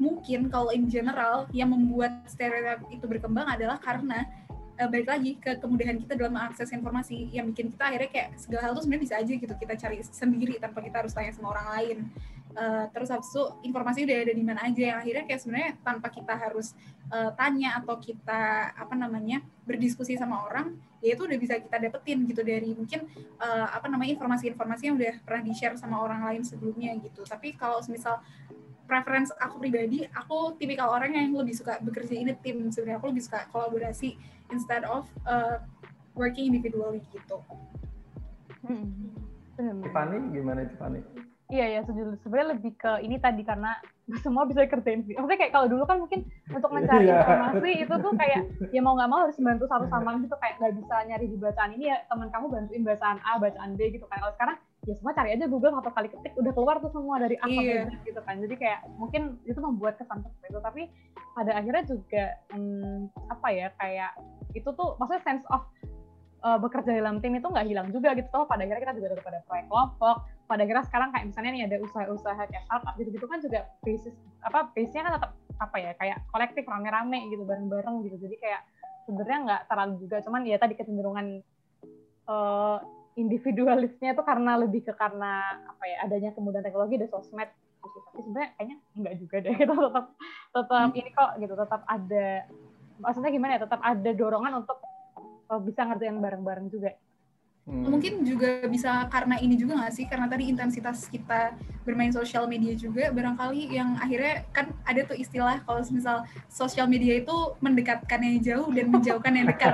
mungkin 0.00 0.48
kalau 0.48 0.72
in 0.72 0.88
general 0.88 1.46
yang 1.52 1.70
membuat 1.70 2.24
stereotip 2.26 2.88
itu 2.88 3.04
berkembang 3.04 3.46
adalah 3.46 3.76
karena 3.76 4.24
uh, 4.80 4.88
balik 4.88 5.12
lagi 5.12 5.36
ke 5.36 5.60
kemudahan 5.60 6.00
kita 6.00 6.16
dalam 6.16 6.40
mengakses 6.40 6.72
informasi 6.72 7.28
yang 7.28 7.52
bikin 7.52 7.68
kita 7.68 7.84
akhirnya 7.84 8.08
kayak 8.08 8.28
segala 8.40 8.60
hal 8.64 8.72
tuh 8.72 8.88
sebenarnya 8.88 9.04
bisa 9.04 9.14
aja 9.20 9.32
gitu 9.36 9.54
kita 9.60 9.74
cari 9.76 9.96
sendiri 10.00 10.56
tanpa 10.56 10.80
kita 10.80 11.04
harus 11.04 11.12
tanya 11.12 11.36
sama 11.36 11.52
orang 11.52 11.66
lain 11.76 11.98
uh, 12.56 12.86
terus 12.90 13.10
habis 13.10 13.28
itu 13.30 13.42
informasi 13.66 14.06
udah 14.06 14.16
ada 14.26 14.32
di 14.34 14.44
mana 14.44 14.60
aja 14.66 14.82
yang 14.82 14.98
akhirnya 15.02 15.24
kayak 15.26 15.40
sebenarnya 15.40 15.70
tanpa 15.82 16.08
kita 16.10 16.34
harus 16.34 16.74
uh, 17.10 17.30
tanya 17.34 17.78
atau 17.82 17.98
kita 17.98 18.72
apa 18.74 18.94
namanya 18.94 19.42
berdiskusi 19.66 20.18
sama 20.18 20.46
orang 20.46 20.74
ya 21.00 21.16
itu 21.16 21.24
udah 21.24 21.38
bisa 21.40 21.58
kita 21.58 21.76
dapetin 21.80 22.26
gitu 22.28 22.44
dari 22.44 22.74
mungkin 22.76 23.08
uh, 23.40 23.68
apa 23.72 23.88
namanya 23.88 24.16
informasi-informasi 24.18 24.82
yang 24.92 24.96
udah 25.00 25.14
pernah 25.24 25.42
di 25.46 25.52
share 25.56 25.76
sama 25.78 26.00
orang 26.00 26.26
lain 26.26 26.42
sebelumnya 26.44 26.92
gitu 27.00 27.24
tapi 27.24 27.56
kalau 27.56 27.80
misal 27.88 28.20
preference 28.90 29.30
aku 29.38 29.62
pribadi, 29.62 30.02
aku 30.10 30.58
tipikal 30.58 30.90
orang 30.90 31.14
yang 31.14 31.30
lebih 31.30 31.54
suka 31.54 31.78
bekerja 31.78 32.18
ini 32.18 32.34
tim 32.42 32.66
sebenarnya 32.74 32.98
aku 32.98 33.14
lebih 33.14 33.22
suka 33.22 33.46
kolaborasi 33.54 34.18
instead 34.50 34.82
of 34.82 35.06
uh, 35.22 35.62
working 36.18 36.50
individually 36.50 36.98
gitu. 37.14 37.38
Hmm. 38.66 39.14
Tiffany 39.54 40.18
gimana 40.34 40.66
Tiffany? 40.66 41.29
Iya 41.50 41.66
ya 41.66 41.80
sebenarnya 42.22 42.54
lebih 42.54 42.72
ke 42.78 43.02
ini 43.02 43.18
tadi 43.18 43.42
karena 43.42 43.74
semua 44.24 44.46
bisa 44.46 44.62
kerjain 44.70 45.02
sih. 45.04 45.18
Maksudnya 45.18 45.38
kayak 45.38 45.52
kalau 45.52 45.66
dulu 45.66 45.82
kan 45.84 45.98
mungkin 45.98 46.24
untuk 46.46 46.70
mencari 46.70 47.10
iya. 47.10 47.18
informasi 47.20 47.70
itu 47.82 47.94
tuh 47.98 48.12
kayak 48.14 48.40
ya 48.74 48.80
mau 48.80 48.94
nggak 48.94 49.10
mau 49.10 49.26
harus 49.26 49.36
bantu 49.42 49.66
satu 49.66 49.86
sama 49.90 50.14
lain 50.14 50.30
gitu 50.30 50.36
kayak 50.38 50.54
nggak 50.62 50.74
bisa 50.78 50.94
nyari 51.10 51.26
di 51.26 51.36
bacaan 51.36 51.70
ini 51.74 51.84
ya 51.90 51.96
teman 52.06 52.28
kamu 52.30 52.46
bantuin 52.48 52.82
bacaan 52.86 53.18
A, 53.26 53.42
bacaan 53.42 53.70
B 53.74 53.80
gitu 53.90 54.06
kan. 54.06 54.22
Kalau 54.22 54.34
sekarang 54.38 54.56
ya 54.88 54.94
semua 54.96 55.12
cari 55.12 55.36
aja 55.36 55.44
Google 55.44 55.76
satu 55.76 55.90
kali 55.92 56.08
ketik 56.08 56.32
udah 56.40 56.52
keluar 56.56 56.76
tuh 56.80 56.88
semua 56.88 57.20
dari 57.20 57.36
apa 57.36 57.52
Iya. 57.52 57.84
gitu 58.00 58.20
kan 58.24 58.40
jadi 58.40 58.54
kayak 58.56 58.80
mungkin 58.96 59.36
itu 59.44 59.60
membuat 59.60 60.00
kesan 60.00 60.24
seperti 60.24 60.46
itu 60.48 60.60
tapi 60.64 60.82
pada 61.36 61.52
akhirnya 61.52 61.84
juga 61.84 62.24
hmm, 62.56 63.12
apa 63.28 63.48
ya 63.52 63.68
kayak 63.76 64.16
itu 64.56 64.68
tuh 64.72 64.96
maksudnya 64.96 65.20
sense 65.20 65.44
of 65.52 65.68
uh, 66.40 66.56
bekerja 66.56 66.96
dalam 66.96 67.20
tim 67.20 67.36
itu 67.36 67.44
nggak 67.44 67.68
hilang 67.68 67.88
juga 67.92 68.16
gitu 68.16 68.28
toh 68.32 68.48
pada 68.48 68.64
akhirnya 68.64 68.80
kita 68.88 68.94
juga 68.96 69.08
tetap 69.12 69.26
ada 69.28 69.40
proyek 69.44 69.66
kelompok 69.68 70.16
pada 70.50 70.66
akhirnya 70.66 70.82
sekarang 70.90 71.14
kayak 71.14 71.26
misalnya 71.30 71.50
nih 71.54 71.62
ada 71.70 71.76
usaha-usaha 71.86 72.42
kayak 72.50 72.64
startup 72.66 72.94
gitu-gitu 72.98 73.26
kan 73.30 73.38
juga 73.38 73.70
basis 73.86 74.14
apa 74.42 74.66
base-nya 74.74 75.02
kan 75.06 75.12
tetap 75.22 75.30
apa 75.62 75.76
ya 75.78 75.92
kayak 75.94 76.18
kolektif 76.34 76.64
rame-rame 76.66 77.30
gitu 77.30 77.46
bareng-bareng 77.46 78.02
gitu. 78.02 78.16
Jadi 78.26 78.36
kayak 78.42 78.60
sebenarnya 79.06 79.38
nggak 79.46 79.62
terlalu 79.70 79.94
juga 80.02 80.16
cuman 80.26 80.42
ya 80.42 80.58
tadi 80.58 80.74
kecenderungan 80.74 81.26
uh, 82.26 82.78
individualisnya 83.14 84.14
itu 84.14 84.22
karena 84.26 84.52
lebih 84.58 84.86
ke 84.86 84.92
karena 84.98 85.62
apa 85.66 85.84
ya 85.86 85.96
adanya 86.06 86.30
kemudahan 86.34 86.64
teknologi 86.66 86.98
dan 86.98 87.08
sosmed 87.10 87.50
gitu. 87.82 87.98
tapi 88.06 88.20
sebenarnya 88.22 88.50
kayaknya 88.54 88.76
enggak 88.96 89.14
juga 89.18 89.36
deh 89.42 89.54
kita 89.60 89.74
tetap 89.74 90.06
tetap 90.54 90.90
ini 90.94 91.10
kok 91.10 91.30
gitu 91.42 91.54
tetap 91.58 91.82
ada 91.90 92.26
maksudnya 93.00 93.30
gimana 93.32 93.52
ya 93.56 93.60
tetap 93.66 93.80
ada 93.82 94.10
dorongan 94.14 94.52
untuk 94.62 94.78
uh, 95.50 95.60
bisa 95.60 95.80
ngerjain 95.84 96.18
bareng-bareng 96.22 96.66
juga 96.70 96.94
Hmm. 97.68 97.86
Mungkin 97.86 98.26
juga 98.26 98.66
bisa 98.66 99.06
karena 99.12 99.38
ini 99.38 99.54
juga 99.54 99.78
nggak 99.78 99.94
sih? 99.94 100.08
Karena 100.08 100.26
tadi 100.26 100.50
intensitas 100.50 101.06
kita 101.06 101.54
bermain 101.86 102.10
sosial 102.10 102.48
media 102.50 102.74
juga, 102.74 103.12
barangkali 103.14 103.70
yang 103.70 103.94
akhirnya 104.00 104.42
kan 104.50 104.74
ada 104.82 105.06
tuh 105.06 105.14
istilah 105.14 105.62
kalau 105.62 105.78
misal 105.92 106.26
sosial 106.50 106.90
media 106.90 107.20
itu 107.20 107.36
mendekatkan 107.62 108.20
yang 108.26 108.36
jauh 108.42 108.68
dan 108.74 108.86
menjauhkan 108.90 109.32
yang 109.36 109.46
dekat. 109.46 109.72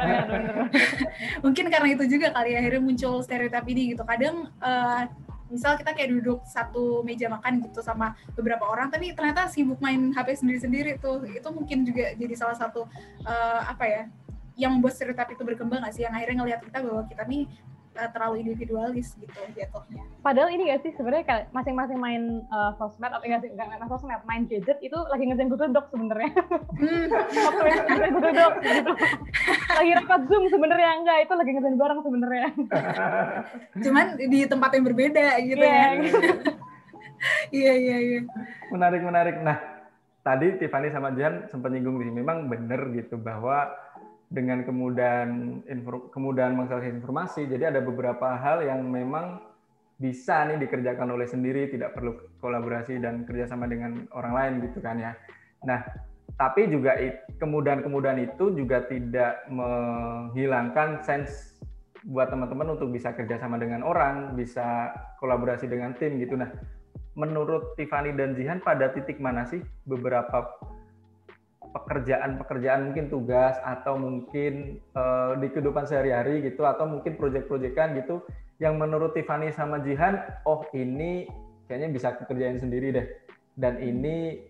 Mungkin 1.45 1.73
karena 1.73 1.89
itu 1.95 2.05
juga 2.11 2.37
kali 2.37 2.53
ya, 2.53 2.59
akhirnya 2.61 2.83
muncul 2.85 3.25
stereotip 3.25 3.65
ini 3.65 3.97
gitu. 3.97 4.03
Kadang 4.05 4.51
eh, 4.61 5.03
misal 5.49 5.79
kita 5.79 5.95
kayak 5.95 6.11
duduk 6.21 6.43
satu 6.45 7.01
meja 7.07 7.31
makan 7.31 7.65
gitu 7.65 7.81
sama 7.81 8.13
beberapa 8.35 8.67
orang, 8.67 8.93
tapi 8.93 9.15
ternyata 9.15 9.49
sibuk 9.49 9.79
main 9.79 10.13
HP 10.13 10.43
sendiri-sendiri 10.43 10.99
tuh, 10.99 11.23
itu 11.25 11.49
mungkin 11.55 11.87
juga 11.87 12.13
jadi 12.19 12.35
salah 12.35 12.59
satu 12.59 12.85
eh, 13.25 13.61
apa 13.63 13.85
ya, 13.89 14.03
yang 14.57 14.77
membuat 14.77 15.01
stereotip 15.01 15.33
itu 15.33 15.43
berkembang 15.49 15.81
nggak 15.81 15.95
sih? 15.97 16.05
Yang 16.05 16.15
akhirnya 16.21 16.37
ngelihat 16.45 16.61
kita 16.61 16.79
bahwa 16.85 17.03
kita 17.09 17.25
nih 17.25 17.45
uh, 17.97 18.11
terlalu 18.13 18.45
individualis 18.45 19.17
gitu 19.17 19.41
jatuhnya. 19.57 20.05
Padahal 20.21 20.53
ini 20.53 20.71
gak 20.71 20.85
sih 20.85 20.93
sebenarnya 20.95 21.49
masing-masing 21.51 21.99
main 21.99 22.23
uh, 22.53 22.73
sosmed 22.77 23.09
atau 23.09 23.25
enggak 23.25 23.43
sih 23.43 23.51
enggak 23.53 23.69
main 23.73 23.83
sosmed, 23.89 24.23
main 24.29 24.43
gadget 24.47 24.79
itu 24.85 24.99
lagi 25.09 25.25
ngerjain 25.27 25.51
Google 25.51 25.73
Doc 25.73 25.89
sebenarnya. 25.91 26.33
Hmm. 26.77 27.07
Waktu 27.47 27.63
yang 27.65 27.85
ngerjain 27.89 28.13
Google 28.15 28.35
Doc 28.37 28.55
gitu. 28.61 28.93
Lagi 29.77 29.91
record 29.97 30.23
Zoom 30.29 30.45
sebenarnya 30.53 30.91
enggak, 31.01 31.19
itu 31.25 31.33
lagi 31.35 31.51
ngerjain 31.57 31.79
bareng 31.81 32.01
sebenarnya. 32.05 32.49
Cuman 33.85 34.07
di 34.21 34.41
tempat 34.45 34.71
yang 34.77 34.85
berbeda 34.85 35.25
gitu 35.43 35.65
Iya, 35.65 35.73
ya. 35.73 35.89
gitu. 36.05 36.51
Iya 37.51 37.73
iya 37.75 37.97
iya. 37.99 38.21
menarik 38.69 39.01
menarik. 39.01 39.37
Nah, 39.41 39.57
tadi 40.21 40.59
Tiffany 40.61 40.93
sama 40.93 41.15
Jihan 41.17 41.49
sempat 41.49 41.73
nyinggung 41.73 41.97
sih, 42.03 42.13
memang 42.13 42.51
benar 42.51 42.93
gitu 42.93 43.17
bahwa 43.17 43.73
dengan 44.27 44.67
kemudahan 44.67 45.63
infor- 45.71 46.11
kemudahan 46.11 46.59
mengakses 46.59 46.91
informasi, 46.91 47.47
jadi 47.47 47.71
ada 47.71 47.81
beberapa 47.83 48.35
hal 48.35 48.67
yang 48.67 48.83
memang 48.87 49.39
bisa 49.97 50.45
nih 50.45 50.61
dikerjakan 50.61 51.09
oleh 51.15 51.25
sendiri, 51.25 51.73
tidak 51.73 51.97
perlu 51.97 52.19
kolaborasi 52.43 53.01
dan 53.01 53.25
kerjasama 53.25 53.65
dengan 53.65 54.05
orang 54.13 54.35
lain 54.37 54.53
gitu 54.69 54.85
kan 54.85 55.01
ya. 55.01 55.13
Nah, 55.65 55.81
tapi 56.37 56.69
juga 56.69 56.99
kemudahan-kemudahan 57.41 58.21
itu 58.21 58.53
juga 58.53 58.85
tidak 58.85 59.49
menghilangkan 59.49 61.01
sense 61.01 61.57
buat 62.07 62.29
teman-teman 62.29 62.77
untuk 62.77 62.93
bisa 62.93 63.17
kerjasama 63.17 63.57
dengan 63.57 63.81
orang, 63.83 64.37
bisa 64.37 64.93
kolaborasi 65.19 65.67
dengan 65.67 65.97
tim 65.97 66.21
gitu. 66.21 66.37
Nah, 66.37 66.53
menurut 67.17 67.75
Tiffany 67.81 68.13
dan 68.13 68.37
Jihan 68.37 68.61
pada 68.61 68.93
titik 68.93 69.17
mana 69.17 69.49
sih 69.49 69.65
beberapa 69.89 70.45
pekerjaan-pekerjaan 71.87 72.91
mungkin 72.91 73.07
tugas 73.07 73.55
atau 73.63 73.95
mungkin 73.95 74.83
eh, 74.83 75.33
di 75.39 75.47
kehidupan 75.55 75.87
sehari-hari 75.87 76.43
gitu 76.43 76.67
atau 76.67 76.91
mungkin 76.91 77.15
proyek-proyekan 77.15 77.95
gitu 78.03 78.27
yang 78.59 78.75
menurut 78.75 79.15
Tiffany 79.15 79.55
sama 79.55 79.79
Jihan 79.79 80.19
oh 80.43 80.67
ini 80.75 81.31
kayaknya 81.71 81.89
bisa 81.95 82.19
kerjain 82.27 82.59
sendiri 82.59 82.91
deh 82.91 83.07
dan 83.55 83.79
ini 83.79 84.43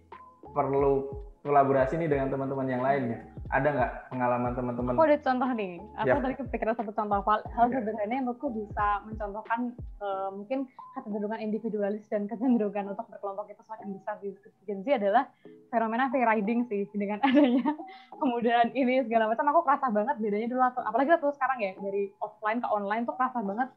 perlu 0.57 1.13
kolaborasi 1.45 2.01
nih 2.01 2.09
dengan 2.09 2.33
teman-teman 2.33 2.67
yang 2.67 2.83
lain 2.83 3.03
gitu. 3.13 3.25
Ada 3.47 3.69
nggak 3.71 3.93
pengalaman 4.11 4.53
teman-teman? 4.59 4.93
Aku 4.99 5.07
ada 5.07 5.19
contoh 5.23 5.51
nih. 5.55 5.73
Aku 6.03 6.07
Ya. 6.11 6.19
tadi 6.19 6.35
kepikiran 6.35 6.75
satu 6.75 6.91
contoh 6.91 7.19
hal, 7.23 7.41
hal 7.47 7.67
sederhana 7.71 8.11
yang 8.11 8.27
menurutku 8.27 8.51
bisa 8.51 8.87
mencontohkan 9.07 9.61
eh, 10.03 10.29
mungkin 10.35 10.59
kecenderungan 10.99 11.39
individualis 11.39 12.03
dan 12.11 12.27
kecenderungan 12.27 12.91
untuk 12.91 13.07
berkelompok 13.07 13.47
itu 13.55 13.63
semakin 13.63 13.89
besar 13.95 14.15
di 14.19 14.35
Gen 14.67 14.83
Z 14.83 14.87
adalah 14.99 15.31
fenomena 15.71 16.11
free 16.11 16.27
riding 16.27 16.67
sih 16.67 16.91
dengan 16.91 17.23
adanya 17.27 17.71
kemudahan 18.19 18.75
ini 18.75 19.07
segala 19.07 19.31
macam. 19.31 19.47
Aku 19.55 19.61
kerasa 19.63 19.87
banget 19.95 20.17
bedanya 20.19 20.49
dulu 20.51 20.63
atau 20.67 20.83
apalagi 20.83 21.11
waktu 21.15 21.29
sekarang 21.39 21.59
ya 21.63 21.73
dari 21.79 22.03
offline 22.19 22.59
ke 22.59 22.69
online 22.69 23.07
tuh 23.07 23.15
kerasa 23.15 23.39
banget 23.47 23.69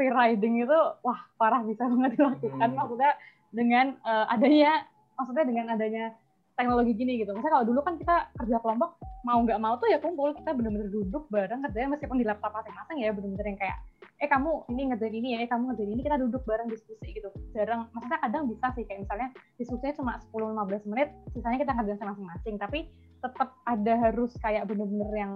free 0.00 0.08
riding 0.08 0.64
itu 0.64 0.78
wah 1.04 1.20
parah 1.36 1.60
bisa 1.60 1.84
banget 1.84 2.16
dilakukan. 2.16 2.68
Hmm. 2.72 2.78
Maksudnya 2.78 3.12
dengan 3.52 4.00
eh, 4.00 4.26
adanya 4.32 4.88
maksudnya 5.20 5.44
dengan 5.44 5.66
adanya 5.76 6.16
teknologi 6.60 6.92
gini 6.92 7.24
gitu. 7.24 7.32
Misalnya 7.32 7.56
kalau 7.56 7.66
dulu 7.72 7.80
kan 7.80 7.94
kita 7.96 8.16
kerja 8.36 8.56
kelompok 8.60 9.00
mau 9.24 9.40
nggak 9.40 9.60
mau 9.60 9.76
tuh 9.80 9.88
ya 9.88 9.96
kumpul 10.00 10.32
kita 10.36 10.52
bener-bener 10.52 10.88
duduk 10.92 11.24
bareng 11.32 11.64
kerjanya 11.64 11.96
meskipun 11.96 12.20
di 12.20 12.26
laptop 12.28 12.52
masing-masing 12.52 13.00
ya 13.00 13.12
bener-bener 13.12 13.46
yang 13.52 13.60
kayak 13.60 13.78
eh 14.20 14.28
kamu 14.28 14.68
ini 14.68 14.92
ngerjain 14.92 15.16
ini 15.16 15.28
ya 15.32 15.38
eh 15.44 15.48
kamu 15.48 15.72
ngerjain 15.72 15.92
ini 15.96 16.02
kita 16.04 16.16
duduk 16.20 16.44
bareng 16.44 16.68
diskusi 16.68 17.08
gitu 17.16 17.28
jarang 17.56 17.88
maksudnya 17.96 18.20
kadang 18.20 18.44
bisa 18.52 18.66
sih 18.76 18.84
kayak 18.84 19.08
misalnya 19.08 19.28
diskusinya 19.56 19.94
cuma 19.96 20.12
10-15 20.28 20.92
menit 20.92 21.08
sisanya 21.32 21.58
kita 21.60 21.72
ngerjain 21.72 22.04
masing-masing 22.04 22.54
tapi 22.60 22.78
tetap 23.20 23.48
ada 23.64 23.92
harus 23.96 24.32
kayak 24.40 24.64
bener-bener 24.68 25.10
yang 25.16 25.32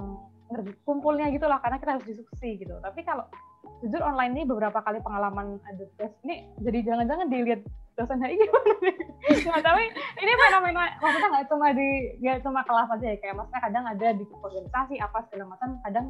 kumpulnya 0.85 1.33
gitu 1.33 1.49
lah 1.49 1.61
karena 1.65 1.81
kita 1.81 1.91
harus 1.97 2.07
diskusi 2.09 2.61
gitu 2.61 2.77
tapi 2.85 3.01
kalau 3.05 3.25
jujur 3.85 4.01
online 4.01 4.33
ini 4.37 4.43
beberapa 4.49 4.81
kali 4.81 5.01
pengalaman 5.05 5.61
ada 5.69 5.85
tes 6.01 6.13
ini 6.25 6.49
jadi 6.65 6.79
jangan-jangan 6.89 7.29
dilihat 7.29 7.61
dosen 7.95 8.19
HI 8.19 8.35
gimana 8.39 8.75
nih 8.83 8.97
nggak 9.25 9.63
tapi 9.63 9.85
ini 10.21 10.33
fenomena 10.35 10.85
maksudnya 10.99 11.29
nggak 11.31 11.47
cuma 11.47 11.67
di 11.71 11.89
nggak 12.21 12.39
cuma 12.43 12.61
kelas 12.67 12.89
aja 12.91 13.07
ya 13.15 13.17
kayak 13.23 13.35
maksudnya 13.39 13.63
kadang 13.63 13.85
ada 13.87 14.09
di 14.19 14.25
organisasi 14.43 14.95
apa 14.99 15.19
segala 15.29 15.45
macam 15.55 15.69
kadang 15.87 16.07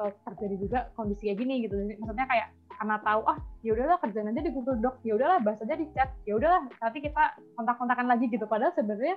eh, 0.00 0.12
terjadi 0.28 0.56
juga 0.60 0.78
kondisi 0.96 1.28
kayak 1.28 1.38
gini 1.40 1.54
gitu. 1.64 1.76
Maksudnya 2.00 2.26
kayak 2.28 2.48
karena 2.72 2.96
tahu 3.04 3.20
ah 3.28 3.38
ya 3.62 3.70
udahlah 3.76 3.98
kerjaan 4.02 4.30
aja 4.34 4.42
di 4.42 4.50
Google 4.50 4.78
Doc 4.82 4.98
ya 5.06 5.14
udahlah 5.14 5.38
bahas 5.40 5.60
aja 5.62 5.74
di 5.78 5.86
chat 5.94 6.10
ya 6.26 6.34
udahlah 6.34 6.66
nanti 6.82 6.98
kita 7.00 7.24
kontak-kontakan 7.56 8.06
lagi 8.08 8.26
gitu. 8.28 8.44
Padahal 8.44 8.72
sebenarnya 8.76 9.16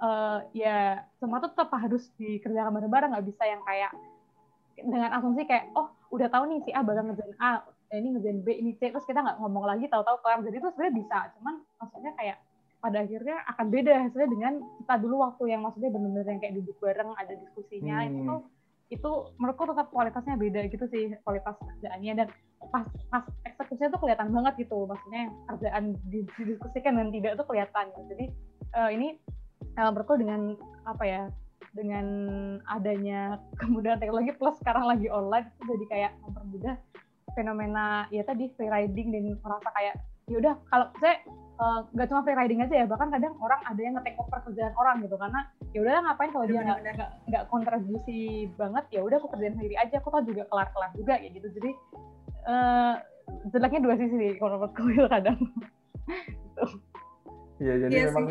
eh, 0.00 0.38
ya 0.56 0.76
semua 1.20 1.40
tuh 1.40 1.52
tetap 1.56 1.72
harus 1.72 2.04
dikerjakan 2.20 2.72
bareng-bareng 2.76 3.10
nggak 3.16 3.26
bisa 3.28 3.42
yang 3.48 3.62
kayak 3.64 3.92
dengan 4.76 5.10
asumsi 5.16 5.48
kayak 5.48 5.72
oh 5.72 5.88
udah 6.12 6.28
tahu 6.28 6.44
nih 6.52 6.60
si 6.68 6.70
A 6.76 6.84
bakal 6.84 7.08
ngerjain 7.08 7.34
A 7.40 7.64
ini 7.94 8.12
ngerjain 8.12 8.40
B 8.44 8.48
ini 8.52 8.72
C 8.76 8.92
terus 8.92 9.06
kita 9.08 9.22
nggak 9.24 9.38
ngomong 9.40 9.64
lagi 9.64 9.88
tahu-tahu 9.88 10.20
kelar 10.20 10.42
jadi 10.44 10.56
itu 10.60 10.68
sebenarnya 10.74 10.94
bisa 11.00 11.18
cuman 11.38 11.54
maksudnya 11.80 12.12
kayak 12.18 12.36
pada 12.76 12.98
akhirnya 13.02 13.36
akan 13.50 13.66
beda 13.72 13.92
hasilnya 14.04 14.28
dengan 14.28 14.52
kita 14.84 14.94
dulu 15.00 15.16
waktu 15.24 15.42
yang 15.48 15.60
maksudnya 15.64 15.90
benar-benar 15.90 16.28
yang 16.28 16.40
kayak 16.44 16.54
duduk 16.60 16.76
bareng 16.78 17.10
ada 17.16 17.32
diskusinya 17.34 17.96
Hmm. 18.04 18.08
itu 18.12 18.20
tuh 18.28 18.40
itu 18.86 19.10
menurutku 19.42 19.66
tetap 19.66 19.90
kualitasnya 19.90 20.34
beda 20.38 20.60
gitu 20.70 20.84
sih 20.94 21.10
kualitas 21.26 21.58
kerjaannya 21.58 22.12
dan 22.22 22.28
pas 22.70 22.86
pas 23.10 23.24
eksekusinya 23.42 23.90
tuh 23.90 24.00
kelihatan 24.06 24.30
banget 24.30 24.54
gitu 24.62 24.86
maksudnya 24.86 25.26
kerjaan 25.50 25.84
di- 26.06 26.28
didiskusikan 26.38 26.94
dan 26.94 27.10
tidak 27.10 27.34
tuh 27.34 27.46
kelihatan 27.50 27.90
gitu. 27.90 28.02
jadi 28.14 28.26
eh, 28.78 28.90
ini 28.94 29.08
eh, 29.74 29.88
menurutku 29.90 30.14
dengan 30.14 30.54
apa 30.86 31.02
ya 31.02 31.20
dengan 31.76 32.06
adanya 32.72 33.36
kemudahan 33.60 34.00
teknologi 34.00 34.32
plus 34.34 34.56
sekarang 34.64 34.88
lagi 34.88 35.12
online 35.12 35.52
itu 35.52 35.62
jadi 35.76 35.84
kayak 35.92 36.12
mempermudah 36.24 36.76
fenomena 37.36 38.08
ya 38.08 38.24
tadi 38.24 38.48
free 38.56 38.72
riding 38.72 39.12
dan 39.12 39.36
merasa 39.44 39.68
kayak 39.76 40.00
ya 40.26 40.36
udah 40.40 40.54
kalau 40.72 40.86
saya 40.98 41.22
eh, 41.60 41.80
nggak 41.92 42.06
cuma 42.08 42.24
free 42.24 42.38
riding 42.38 42.64
aja 42.64 42.74
ya 42.82 42.86
bahkan 42.88 43.12
kadang 43.12 43.36
orang 43.38 43.60
ada 43.68 43.80
yang 43.80 43.94
nge-take 44.00 44.18
over 44.18 44.40
kerjaan 44.48 44.74
orang 44.80 44.96
gitu 45.04 45.16
karena 45.20 45.40
ya 45.76 45.78
udah 45.84 45.94
ngapain 46.08 46.30
kalau 46.32 46.46
dia 46.48 46.60
nggak 46.64 47.10
nggak 47.28 47.44
kontribusi 47.52 48.48
banget 48.56 48.84
ya 48.90 49.00
udah 49.04 49.16
aku 49.20 49.28
kerjain 49.36 49.54
sendiri 49.54 49.76
aja 49.76 50.00
aku 50.00 50.08
tau 50.08 50.24
juga 50.24 50.48
kelar-kelar 50.48 50.90
juga 50.96 51.14
kayak 51.20 51.32
gitu. 51.36 51.48
Jadi 51.60 51.70
eh 52.46 52.94
jeleknya 53.50 53.80
dua 53.82 53.94
sisi 53.98 54.14
sih 54.16 54.30
kalau 54.40 54.58
menurutku 54.58 54.82
kadang. 55.14 55.38
Iya, 57.56 57.74
jadi 57.88 57.92
Iya 57.92 58.04
memang 58.12 58.26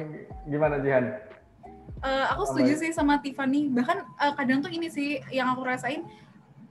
gimana 0.45 0.75
Jihan? 0.85 1.05
Eh, 2.05 2.25
aku 2.29 2.43
setuju 2.45 2.73
sih 2.77 2.91
sama 2.93 3.17
Tiffany. 3.17 3.65
Bahkan 3.73 3.97
eh, 3.97 4.33
kadang 4.37 4.61
tuh 4.61 4.69
ini 4.69 4.93
sih 4.93 5.17
yang 5.33 5.49
aku 5.49 5.65
rasain 5.65 6.05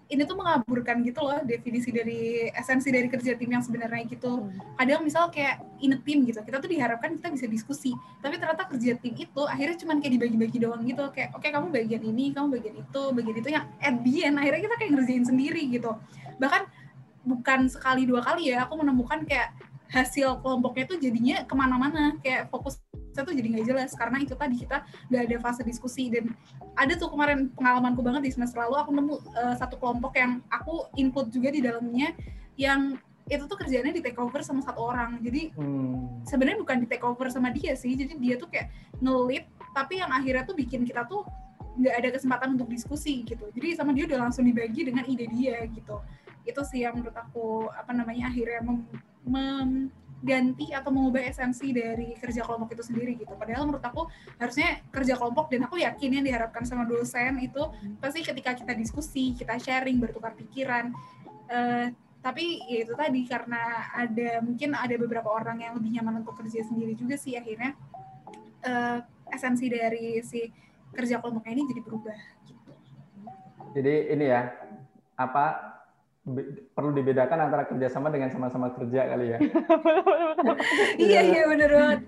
ini 0.05 0.21
tuh 0.29 0.37
mengaburkan 0.37 1.01
gitu 1.01 1.25
loh 1.25 1.41
definisi 1.49 1.89
dari 1.89 2.47
esensi 2.53 2.93
dari 2.93 3.09
kerja 3.09 3.35
tim 3.35 3.51
yang 3.51 3.65
sebenarnya 3.65 4.05
gitu. 4.07 4.47
Kadang 4.79 5.03
misal 5.03 5.33
kayak 5.33 5.65
in 5.81 5.97
a 5.97 5.99
team 5.99 6.23
gitu, 6.29 6.39
kita 6.45 6.61
tuh 6.61 6.71
diharapkan 6.71 7.17
kita 7.19 7.33
bisa 7.33 7.47
diskusi, 7.49 7.97
tapi 8.21 8.37
ternyata 8.37 8.69
kerja 8.69 9.01
tim 9.01 9.17
itu 9.17 9.43
akhirnya 9.49 9.81
cuman 9.81 10.05
kayak 10.05 10.13
dibagi-bagi 10.21 10.59
doang 10.61 10.85
gitu. 10.87 11.09
Kayak 11.11 11.35
oke 11.35 11.49
kamu 11.49 11.67
bagian 11.73 12.03
ini, 12.05 12.25
kamu 12.31 12.47
bagian 12.53 12.77
itu, 12.79 13.03
bagian 13.17 13.37
itu 13.41 13.49
yang 13.51 13.65
at 13.81 13.97
the 14.05 14.15
end 14.23 14.37
akhirnya 14.39 14.61
kita 14.71 14.77
kayak 14.77 14.91
ngerjain 14.93 15.25
sendiri 15.25 15.63
gitu. 15.73 15.91
Bahkan 16.37 16.63
bukan 17.25 17.61
sekali 17.73 18.05
dua 18.05 18.21
kali 18.21 18.53
ya 18.53 18.69
aku 18.69 18.77
menemukan 18.77 19.25
kayak 19.25 19.57
hasil 19.89 20.45
kelompoknya 20.45 20.85
tuh 20.85 20.99
jadinya 21.01 21.37
ke 21.49 21.55
mana-mana 21.57 22.21
kayak 22.21 22.53
fokus 22.53 22.77
saya 23.15 23.25
tuh 23.25 23.35
jadi 23.39 23.49
nggak 23.55 23.67
jelas 23.71 23.91
karena 23.95 24.19
itu 24.21 24.35
tadi 24.35 24.59
kita 24.59 24.83
nggak 25.09 25.23
ada 25.31 25.37
fase 25.39 25.63
diskusi. 25.63 26.11
Dan 26.11 26.35
ada 26.75 26.99
tuh 26.99 27.09
kemarin 27.15 27.49
pengalamanku 27.55 28.03
banget 28.03 28.27
di 28.27 28.31
semester 28.35 28.59
lalu 28.67 28.77
aku 28.83 28.91
nemu 28.91 29.15
uh, 29.39 29.55
satu 29.55 29.79
kelompok 29.79 30.19
yang 30.19 30.43
aku 30.51 30.91
input 30.99 31.31
juga 31.31 31.55
di 31.55 31.63
dalamnya 31.63 32.11
yang 32.59 32.99
itu 33.25 33.49
tuh 33.49 33.57
kerjanya 33.57 33.89
di 33.89 34.05
take 34.05 34.19
over 34.21 34.43
sama 34.43 34.61
satu 34.61 34.85
orang. 34.85 35.23
Jadi 35.23 35.55
hmm. 35.55 36.27
sebenarnya 36.29 36.59
bukan 36.61 36.77
di 36.83 36.87
take 36.91 37.07
over 37.07 37.31
sama 37.31 37.55
dia 37.55 37.73
sih 37.79 37.95
jadi 37.95 38.19
dia 38.19 38.35
tuh 38.37 38.51
kayak 38.51 38.69
ngelit 39.01 39.49
tapi 39.73 40.03
yang 40.03 40.13
akhirnya 40.13 40.45
tuh 40.45 40.55
bikin 40.59 40.85
kita 40.85 41.07
tuh 41.09 41.25
nggak 41.75 41.95
ada 41.99 42.09
kesempatan 42.15 42.49
untuk 42.55 42.71
diskusi 42.71 43.27
gitu. 43.27 43.51
Jadi 43.51 43.75
sama 43.75 43.91
dia 43.91 44.07
udah 44.07 44.29
langsung 44.29 44.47
dibagi 44.47 44.87
dengan 44.87 45.03
ide 45.07 45.27
dia 45.31 45.67
gitu. 45.67 45.99
Itu 46.47 46.63
sih 46.63 46.87
yang 46.87 47.01
menurut 47.01 47.17
aku 47.17 47.67
apa 47.73 47.91
namanya 47.91 48.31
akhirnya 48.31 48.61
mem, 48.63 48.79
mem 49.27 49.71
ganti 50.25 50.73
atau 50.73 50.89
mengubah 50.89 51.21
esensi 51.21 51.69
dari 51.77 52.17
kerja 52.17 52.41
kelompok 52.41 52.73
itu 52.73 52.83
sendiri 52.83 53.13
gitu. 53.21 53.37
Padahal 53.37 53.69
menurut 53.69 53.85
aku 53.85 54.09
harusnya 54.41 54.81
kerja 54.89 55.21
kelompok 55.21 55.53
dan 55.53 55.69
aku 55.69 55.77
yakin 55.77 56.11
yang 56.17 56.25
diharapkan 56.25 56.65
sama 56.65 56.89
dosen 56.89 57.37
itu 57.45 57.61
pasti 58.01 58.25
ketika 58.25 58.57
kita 58.57 58.73
diskusi, 58.73 59.37
kita 59.37 59.61
sharing, 59.61 60.01
bertukar 60.01 60.33
pikiran. 60.33 60.97
Uh, 61.53 61.93
tapi 62.25 62.65
ya 62.65 62.89
itu 62.89 62.97
tadi 62.97 63.29
karena 63.29 63.93
ada 63.93 64.41
mungkin 64.41 64.73
ada 64.73 64.97
beberapa 64.97 65.29
orang 65.29 65.61
yang 65.61 65.77
lebih 65.77 66.01
nyaman 66.01 66.25
untuk 66.25 66.41
kerja 66.41 66.65
sendiri 66.65 66.97
juga 66.97 67.21
sih 67.21 67.37
akhirnya 67.37 67.77
uh, 68.65 69.05
esensi 69.29 69.69
dari 69.69 70.25
si 70.25 70.49
kerja 70.97 71.21
kelompoknya 71.21 71.53
ini 71.53 71.65
jadi 71.69 71.81
berubah 71.85 72.19
gitu. 72.49 72.73
Jadi 73.77 73.95
ini 74.17 74.25
ya 74.25 74.57
apa 75.21 75.74
perlu 76.73 76.97
dibedakan 76.97 77.37
antara 77.37 77.69
kerjasama 77.69 78.09
dengan 78.09 78.33
sama-sama 78.33 78.73
kerja 78.73 79.13
kali 79.13 79.37
ya. 79.37 79.39
iya 81.13 81.21
iya 81.21 81.43
benar 81.45 81.69
banget. 81.69 82.01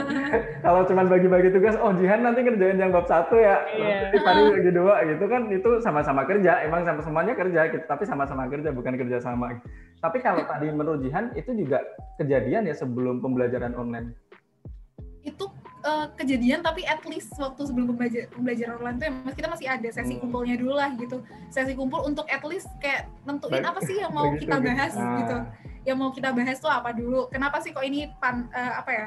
Kalau 0.66 0.82
cuma 0.90 1.06
bagi-bagi 1.06 1.54
tugas, 1.54 1.78
oh 1.78 1.94
Jihan 1.94 2.26
nanti 2.26 2.42
kerjain 2.42 2.74
yang 2.74 2.90
bab 2.90 3.06
satu 3.06 3.38
ya, 3.38 3.62
yeah. 3.78 4.10
Fari 4.18 4.50
bagi 4.50 4.70
dua 4.74 5.06
gitu 5.06 5.30
kan 5.30 5.46
itu 5.54 5.78
sama-sama 5.78 6.26
kerja, 6.26 6.58
emang 6.66 6.82
sama 6.82 7.06
semuanya 7.06 7.38
kerja, 7.38 7.70
gitu, 7.70 7.86
tapi 7.86 8.02
sama-sama 8.02 8.50
kerja 8.50 8.74
bukan 8.74 8.98
kerja 8.98 9.22
sama. 9.22 9.62
Tapi 10.02 10.18
kalau 10.18 10.42
tadi 10.42 10.66
menurut 10.74 10.98
Jihan 11.06 11.30
itu 11.38 11.54
juga 11.54 11.86
kejadian 12.18 12.66
ya 12.66 12.74
sebelum 12.74 13.22
pembelajaran 13.22 13.78
online. 13.78 14.18
Itu 15.22 15.46
uh, 15.82 16.06
kejadian 16.16 16.62
tapi 16.62 16.86
at 16.86 17.02
least 17.06 17.34
waktu 17.36 17.62
sebelum 17.66 17.94
pembelajar, 17.94 18.30
pembelajaran 18.32 18.74
online 18.80 18.96
tuh 18.98 19.06
ya 19.06 19.12
kita 19.34 19.48
masih 19.50 19.66
ada 19.68 19.88
sesi 19.90 20.14
hmm. 20.16 20.22
kumpulnya 20.26 20.54
dulu 20.58 20.74
lah 20.78 20.90
gitu. 20.96 21.22
Sesi 21.50 21.74
kumpul 21.74 22.02
untuk 22.06 22.26
at 22.30 22.42
least 22.46 22.70
kayak 22.78 23.10
nentuin 23.26 23.62
apa 23.62 23.80
sih 23.84 24.00
yang 24.00 24.12
mau 24.14 24.32
kita 24.34 24.56
bahas 24.58 24.94
ah. 24.96 25.18
gitu. 25.20 25.36
Yang 25.82 25.96
mau 25.98 26.10
kita 26.14 26.30
bahas 26.30 26.56
tuh 26.62 26.70
apa 26.70 26.90
dulu? 26.94 27.26
Kenapa 27.30 27.58
sih 27.60 27.74
kok 27.74 27.84
ini 27.84 28.10
pan 28.22 28.46
uh, 28.54 28.82
apa 28.82 28.90
ya 28.90 29.06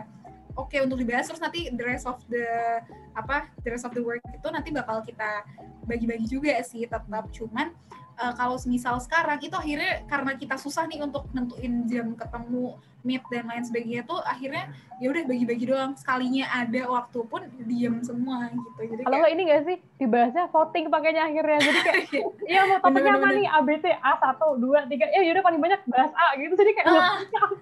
oke 0.56 0.72
okay 0.72 0.80
untuk 0.80 1.00
dibahas 1.00 1.28
terus 1.28 1.44
nanti 1.44 1.68
the 1.76 1.84
rest 1.84 2.08
of 2.08 2.20
the 2.32 2.80
apa 3.16 3.52
the 3.68 3.70
rest 3.72 3.84
of 3.84 3.92
the 3.92 4.04
work 4.04 4.24
itu 4.32 4.48
nanti 4.48 4.72
bakal 4.72 5.04
kita 5.04 5.44
bagi-bagi 5.88 6.28
juga 6.28 6.60
sih 6.64 6.88
tetap. 6.88 7.28
Cuman 7.32 7.72
uh, 8.20 8.34
kalau 8.36 8.56
misal 8.68 8.98
sekarang 9.00 9.40
itu 9.44 9.56
akhirnya 9.56 10.04
karena 10.08 10.32
kita 10.36 10.56
susah 10.56 10.88
nih 10.88 11.04
untuk 11.04 11.28
nentuin 11.36 11.88
jam 11.88 12.16
ketemu 12.16 12.76
meet 13.06 13.22
dan 13.30 13.46
lain 13.46 13.62
sebagainya 13.62 14.02
tuh 14.10 14.18
akhirnya 14.26 14.74
ya 14.98 15.14
udah 15.14 15.24
bagi-bagi 15.30 15.66
doang. 15.70 15.94
Sekalinya 15.94 16.50
ada 16.50 16.82
waktu 16.90 17.20
pun 17.30 17.42
diem 17.70 18.02
semua 18.02 18.50
gitu. 18.50 18.80
Jadi 18.82 19.02
kalau 19.06 19.22
kayak, 19.22 19.34
ini 19.38 19.42
gak 19.46 19.64
sih? 19.70 19.78
Dibahasnya 20.02 20.46
voting 20.50 20.86
pakainya 20.90 21.24
akhirnya. 21.30 21.60
Jadi 21.62 21.80
kayak 21.86 22.04
ya 22.54 22.62
mau 22.66 22.78
topiknya 22.82 23.14
apa 23.22 23.28
nih? 23.38 23.48
ABC 23.48 23.86
A 24.02 24.12
satu 24.18 24.48
dua 24.58 24.90
tiga. 24.90 25.06
Ya 25.14 25.22
yaudah 25.22 25.44
paling 25.46 25.62
banyak 25.62 25.82
bahas 25.86 26.12
A 26.18 26.28
gitu. 26.42 26.54
Jadi 26.58 26.72
kayak 26.74 26.88
ah, 26.90 27.16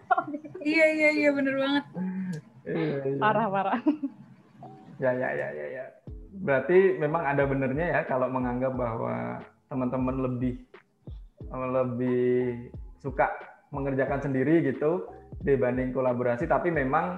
iya 0.64 0.86
iya 0.96 1.10
iya 1.12 1.30
bener 1.36 1.54
banget. 1.60 1.86
Iya, 2.64 2.96
iya. 3.04 3.20
parah 3.20 3.48
parah. 3.52 3.80
Ya 5.04 5.12
ya 5.12 5.30
ya 5.36 5.48
ya 5.52 5.66
ya. 5.68 5.86
Berarti 6.34 6.98
memang 6.98 7.28
ada 7.28 7.44
benernya 7.44 8.00
ya 8.00 8.02
kalau 8.08 8.32
menganggap 8.32 8.74
bahwa 8.74 9.44
teman-teman 9.74 10.30
lebih 10.30 10.62
lebih 11.54 12.70
suka 13.02 13.34
mengerjakan 13.74 14.22
sendiri 14.22 14.62
gitu 14.62 15.10
dibanding 15.42 15.90
kolaborasi. 15.92 16.46
Tapi 16.46 16.70
memang 16.70 17.18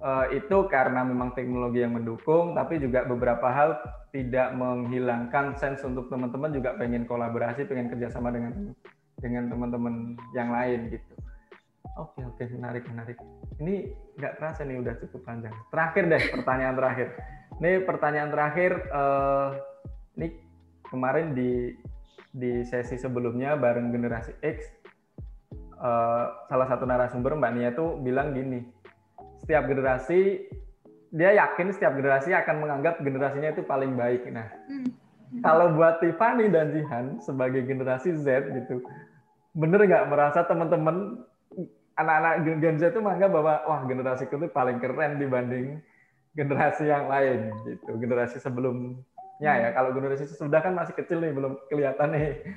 uh, 0.00 0.26
itu 0.32 0.66
karena 0.72 1.04
memang 1.04 1.36
teknologi 1.36 1.84
yang 1.84 1.94
mendukung 1.94 2.56
tapi 2.56 2.80
juga 2.80 3.04
beberapa 3.04 3.46
hal 3.52 3.78
tidak 4.10 4.56
menghilangkan 4.56 5.54
sense 5.60 5.84
untuk 5.84 6.08
teman-teman 6.08 6.50
juga 6.54 6.74
pengen 6.78 7.04
kolaborasi 7.04 7.66
pengen 7.68 7.92
kerjasama 7.92 8.32
dengan 8.32 8.72
dengan 9.20 9.48
teman-teman 9.52 10.18
yang 10.32 10.50
lain 10.50 10.90
gitu. 10.92 11.14
Oke 11.94 12.26
oke. 12.26 12.42
Menarik 12.58 12.84
menarik. 12.90 13.16
Ini 13.62 13.74
nggak 14.18 14.34
terasa 14.42 14.66
nih 14.66 14.82
udah 14.82 14.94
cukup 15.06 15.20
panjang. 15.22 15.54
Terakhir 15.70 16.04
deh 16.10 16.22
pertanyaan 16.34 16.74
terakhir. 16.74 17.08
Ini 17.62 17.70
pertanyaan 17.86 18.30
terakhir 18.34 18.72
uh, 18.90 19.48
ini 20.18 20.43
kemarin 20.94 21.34
di 21.34 21.74
di 22.34 22.62
sesi 22.62 22.94
sebelumnya 22.98 23.58
bareng 23.58 23.90
generasi 23.90 24.34
X 24.42 24.70
uh, 25.78 26.46
salah 26.46 26.66
satu 26.70 26.86
narasumber 26.86 27.34
Mbak 27.34 27.52
Nia 27.54 27.70
tuh 27.74 27.98
bilang 27.98 28.34
gini 28.34 28.62
setiap 29.42 29.66
generasi 29.66 30.46
dia 31.14 31.30
yakin 31.34 31.70
setiap 31.70 31.94
generasi 31.94 32.34
akan 32.34 32.64
menganggap 32.64 32.98
generasinya 33.02 33.54
itu 33.54 33.62
paling 33.62 33.94
baik 33.94 34.26
nah 34.34 34.50
hmm. 34.66 34.90
kalau 35.46 35.74
buat 35.74 36.02
Tiffany 36.02 36.50
dan 36.50 36.74
Jihan 36.74 37.22
sebagai 37.22 37.62
generasi 37.66 38.18
Z 38.18 38.50
gitu 38.50 38.82
bener 39.54 39.86
nggak 39.86 40.10
merasa 40.10 40.42
teman-teman 40.42 41.22
anak-anak 41.94 42.58
Gen 42.58 42.76
Z 42.82 42.90
itu 42.90 42.98
menganggap 42.98 43.30
bahwa 43.30 43.54
wah 43.70 43.80
generasi 43.86 44.26
itu 44.26 44.50
paling 44.50 44.82
keren 44.82 45.22
dibanding 45.22 45.78
generasi 46.34 46.90
yang 46.90 47.06
lain 47.06 47.54
gitu 47.62 47.94
generasi 47.94 48.42
sebelum 48.42 48.98
Ya 49.42 49.52
ya, 49.58 49.68
kalau 49.74 49.90
generasi 49.90 50.30
sudah 50.30 50.62
kan 50.62 50.72
masih 50.78 50.94
kecil 50.94 51.18
nih, 51.18 51.34
belum 51.34 51.58
kelihatan 51.66 52.08
nih. 52.14 52.54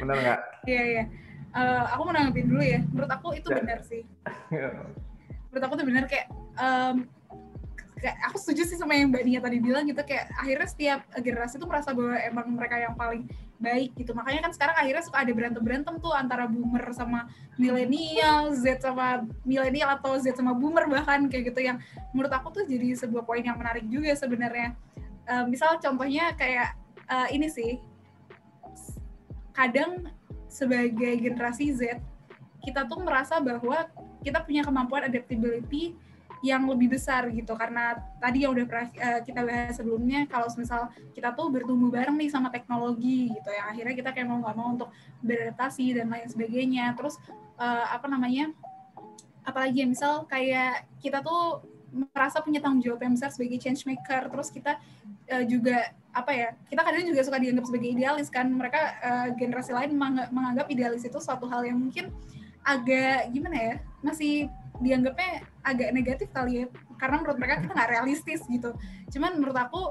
Benar 0.00 0.16
nggak? 0.18 0.40
Iya 0.66 0.82
iya. 0.82 1.04
Uh, 1.56 1.84
aku 1.94 2.00
mau 2.10 2.14
nanggepin 2.14 2.50
dulu 2.50 2.62
ya. 2.62 2.80
Menurut 2.90 3.10
aku 3.10 3.28
itu 3.38 3.48
ya. 3.48 3.56
benar 3.62 3.78
sih. 3.86 4.02
Menurut 5.48 5.62
aku 5.62 5.74
tuh 5.78 5.86
benar 5.86 6.04
kayak 6.10 6.26
um, 6.58 7.06
kayak 7.96 8.16
aku 8.28 8.36
setuju 8.36 8.68
sih 8.68 8.76
sama 8.76 8.92
yang 8.92 9.08
Mbak 9.08 9.24
Nia 9.24 9.40
tadi 9.40 9.56
bilang 9.56 9.88
gitu 9.88 10.04
kayak 10.04 10.28
akhirnya 10.36 10.68
setiap 10.68 11.00
generasi 11.16 11.56
tuh 11.56 11.64
merasa 11.64 11.96
bahwa 11.96 12.12
emang 12.20 12.46
mereka 12.52 12.76
yang 12.76 12.92
paling 12.92 13.24
baik 13.56 13.96
gitu 13.96 14.12
makanya 14.12 14.44
kan 14.44 14.52
sekarang 14.52 14.76
akhirnya 14.76 15.00
suka 15.00 15.24
ada 15.24 15.32
berantem 15.32 15.62
berantem 15.64 15.96
tuh 15.96 16.12
antara 16.12 16.44
boomer 16.44 16.84
sama 16.92 17.24
milenial 17.56 18.52
Z 18.52 18.84
sama 18.84 19.24
milenial 19.48 19.96
atau 19.96 20.12
Z 20.20 20.36
sama 20.36 20.52
boomer 20.52 20.84
bahkan 20.92 21.24
kayak 21.32 21.56
gitu 21.56 21.64
yang 21.64 21.80
menurut 22.12 22.28
aku 22.36 22.52
tuh 22.52 22.62
jadi 22.68 22.92
sebuah 23.00 23.24
poin 23.24 23.40
yang 23.40 23.56
menarik 23.56 23.88
juga 23.88 24.12
sebenarnya 24.12 24.76
uh, 25.28 25.44
misal 25.46 25.78
contohnya 25.82 26.32
kayak 26.34 26.74
uh, 27.10 27.28
ini 27.30 27.50
sih. 27.50 27.78
Kadang 29.52 30.10
sebagai 30.46 31.20
generasi 31.20 31.72
Z 31.72 32.00
kita 32.66 32.82
tuh 32.90 32.98
merasa 33.04 33.38
bahwa 33.38 33.86
kita 34.26 34.42
punya 34.42 34.66
kemampuan 34.66 35.06
adaptability 35.06 35.94
yang 36.44 36.66
lebih 36.66 36.98
besar 36.98 37.30
gitu. 37.30 37.54
Karena 37.54 37.96
tadi 38.18 38.42
yang 38.44 38.52
udah 38.52 38.66
uh, 38.66 39.20
kita 39.22 39.40
bahas 39.46 39.78
sebelumnya 39.78 40.26
kalau 40.26 40.50
misal 40.58 40.90
kita 41.14 41.32
tuh 41.32 41.48
bertumbuh 41.48 41.88
bareng 41.88 42.18
nih 42.18 42.30
sama 42.30 42.50
teknologi 42.50 43.30
gitu 43.30 43.50
yang 43.54 43.70
akhirnya 43.70 43.94
kita 43.94 44.10
kayak 44.12 44.26
mau 44.28 44.42
nggak 44.42 44.56
mau 44.58 44.68
untuk 44.74 44.90
beradaptasi 45.22 45.96
dan 45.96 46.10
lain 46.10 46.26
sebagainya. 46.26 46.92
Terus 46.98 47.16
uh, 47.56 47.86
apa 47.90 48.06
namanya 48.10 48.50
apalagi 49.46 49.82
ya 49.82 49.86
misal 49.86 50.26
kayak 50.26 50.90
kita 50.98 51.22
tuh 51.22 51.62
merasa 51.92 52.42
punya 52.42 52.58
tanggung 52.58 52.82
jawab 52.82 53.02
yang 53.04 53.14
besar 53.14 53.30
sebagai 53.30 53.58
change 53.62 53.86
maker. 53.86 54.28
Terus 54.30 54.48
kita 54.50 54.72
uh, 55.32 55.44
juga 55.46 55.92
apa 56.16 56.32
ya 56.32 56.48
kita 56.72 56.80
kadang 56.80 57.04
juga 57.04 57.20
suka 57.28 57.36
dianggap 57.36 57.64
sebagai 57.68 57.88
idealis 57.92 58.28
kan. 58.32 58.46
Mereka 58.48 58.80
uh, 59.04 59.28
generasi 59.36 59.72
lain 59.76 59.96
menganggap 60.32 60.66
idealis 60.72 61.04
itu 61.04 61.18
suatu 61.20 61.46
hal 61.46 61.64
yang 61.64 61.78
mungkin 61.78 62.10
agak 62.66 63.30
gimana 63.30 63.56
ya 63.56 63.74
masih 64.02 64.50
dianggapnya 64.82 65.46
agak 65.62 65.88
negatif 65.94 66.28
kali 66.34 66.64
ya. 66.64 66.66
Karena 66.96 67.20
menurut 67.20 67.38
mereka 67.38 67.62
kita 67.64 67.72
nggak 67.72 67.90
realistis 67.92 68.40
gitu. 68.48 68.74
Cuman 69.12 69.38
menurut 69.38 69.56
aku 69.56 69.82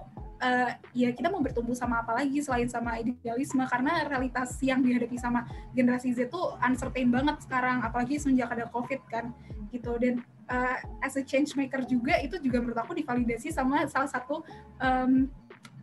uh, 0.42 0.72
ya 0.92 1.10
kita 1.14 1.30
mau 1.32 1.40
bertumbuh 1.42 1.78
sama 1.78 2.02
apa 2.02 2.18
lagi 2.22 2.42
selain 2.42 2.70
sama 2.70 3.00
idealisme. 3.00 3.62
Karena 3.66 4.06
realitas 4.06 4.58
yang 4.62 4.82
dihadapi 4.82 5.18
sama 5.18 5.46
generasi 5.74 6.14
Z 6.14 6.30
itu 6.30 6.42
uncertain 6.62 7.10
banget 7.10 7.42
sekarang. 7.46 7.82
Apalagi 7.82 8.20
semenjak 8.20 8.52
ada 8.52 8.66
covid 8.70 9.02
kan 9.08 9.32
gitu. 9.70 9.96
Dan 10.02 10.22
uh, 10.50 10.78
as 11.02 11.16
a 11.18 11.24
change 11.24 11.54
maker 11.58 11.84
juga 11.86 12.18
itu 12.22 12.38
juga 12.42 12.62
menurut 12.62 12.80
aku 12.80 12.94
divalidasi 12.98 13.50
sama 13.54 13.86
salah 13.90 14.10
satu 14.10 14.46
um, 14.82 15.30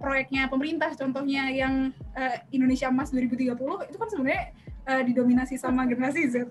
proyeknya 0.03 0.51
pemerintah. 0.51 0.91
Contohnya 0.99 1.47
yang 1.55 1.95
uh, 2.19 2.37
Indonesia 2.51 2.91
Emas 2.91 3.15
2030 3.15 3.55
itu 3.87 3.97
kan 3.99 4.09
sebenarnya 4.11 4.45
uh, 4.91 5.03
didominasi 5.07 5.55
sama 5.55 5.87
generasi 5.87 6.27
Z. 6.27 6.37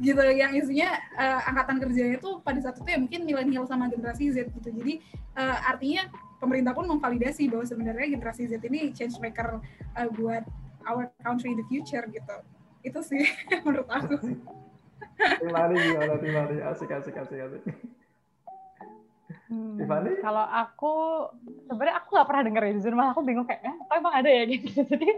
Gitu 0.00 0.24
yang 0.32 0.56
isinya 0.56 0.96
uh, 1.18 1.40
angkatan 1.50 1.76
kerjanya 1.82 2.16
itu 2.16 2.40
pada 2.40 2.58
saat 2.64 2.80
itu 2.80 2.88
ya 2.88 2.98
mungkin 2.98 3.20
milenial 3.28 3.68
sama 3.68 3.86
generasi 3.92 4.32
Z 4.32 4.48
gitu. 4.48 4.72
Jadi 4.72 5.04
uh, 5.36 5.58
artinya 5.68 6.08
pemerintah 6.40 6.72
pun 6.72 6.88
memvalidasi 6.88 7.52
bahwa 7.52 7.62
sebenarnya 7.62 8.16
generasi 8.16 8.48
Z 8.48 8.64
ini 8.64 8.90
change 8.96 9.20
maker 9.20 9.60
uh, 9.94 10.08
buat 10.16 10.42
our 10.88 11.12
country 11.20 11.52
in 11.52 11.60
the 11.60 11.66
future 11.68 12.02
gitu. 12.08 12.36
Itu 12.82 13.04
sih 13.04 13.28
menurut 13.66 13.86
aku 13.92 14.16
Timani 15.40 15.74
gimana 15.78 16.14
Timani? 16.18 16.56
Asik 16.66 16.90
asik 16.90 17.14
asik 17.16 17.38
asik. 17.38 17.62
Hmm, 19.52 19.84
kalau 20.24 20.44
aku 20.48 20.92
sebenarnya 21.68 22.00
aku 22.00 22.08
nggak 22.16 22.28
pernah 22.28 22.42
ya 22.64 22.72
jujur 22.72 22.92
malah 22.96 23.12
aku 23.12 23.20
bingung 23.20 23.44
kayak 23.44 23.68
eh, 23.68 23.76
emang 24.00 24.14
ada 24.16 24.30
ya? 24.32 24.48
Gitu. 24.52 24.80
Jadi 24.80 25.08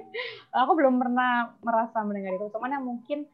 aku 0.51 0.73
belum 0.75 0.99
pernah 0.99 1.55
merasa 1.63 2.03
mendengar 2.03 2.35
itu. 2.35 2.51
Cuman 2.51 2.75
yang 2.75 2.83
mungkin 2.83 3.31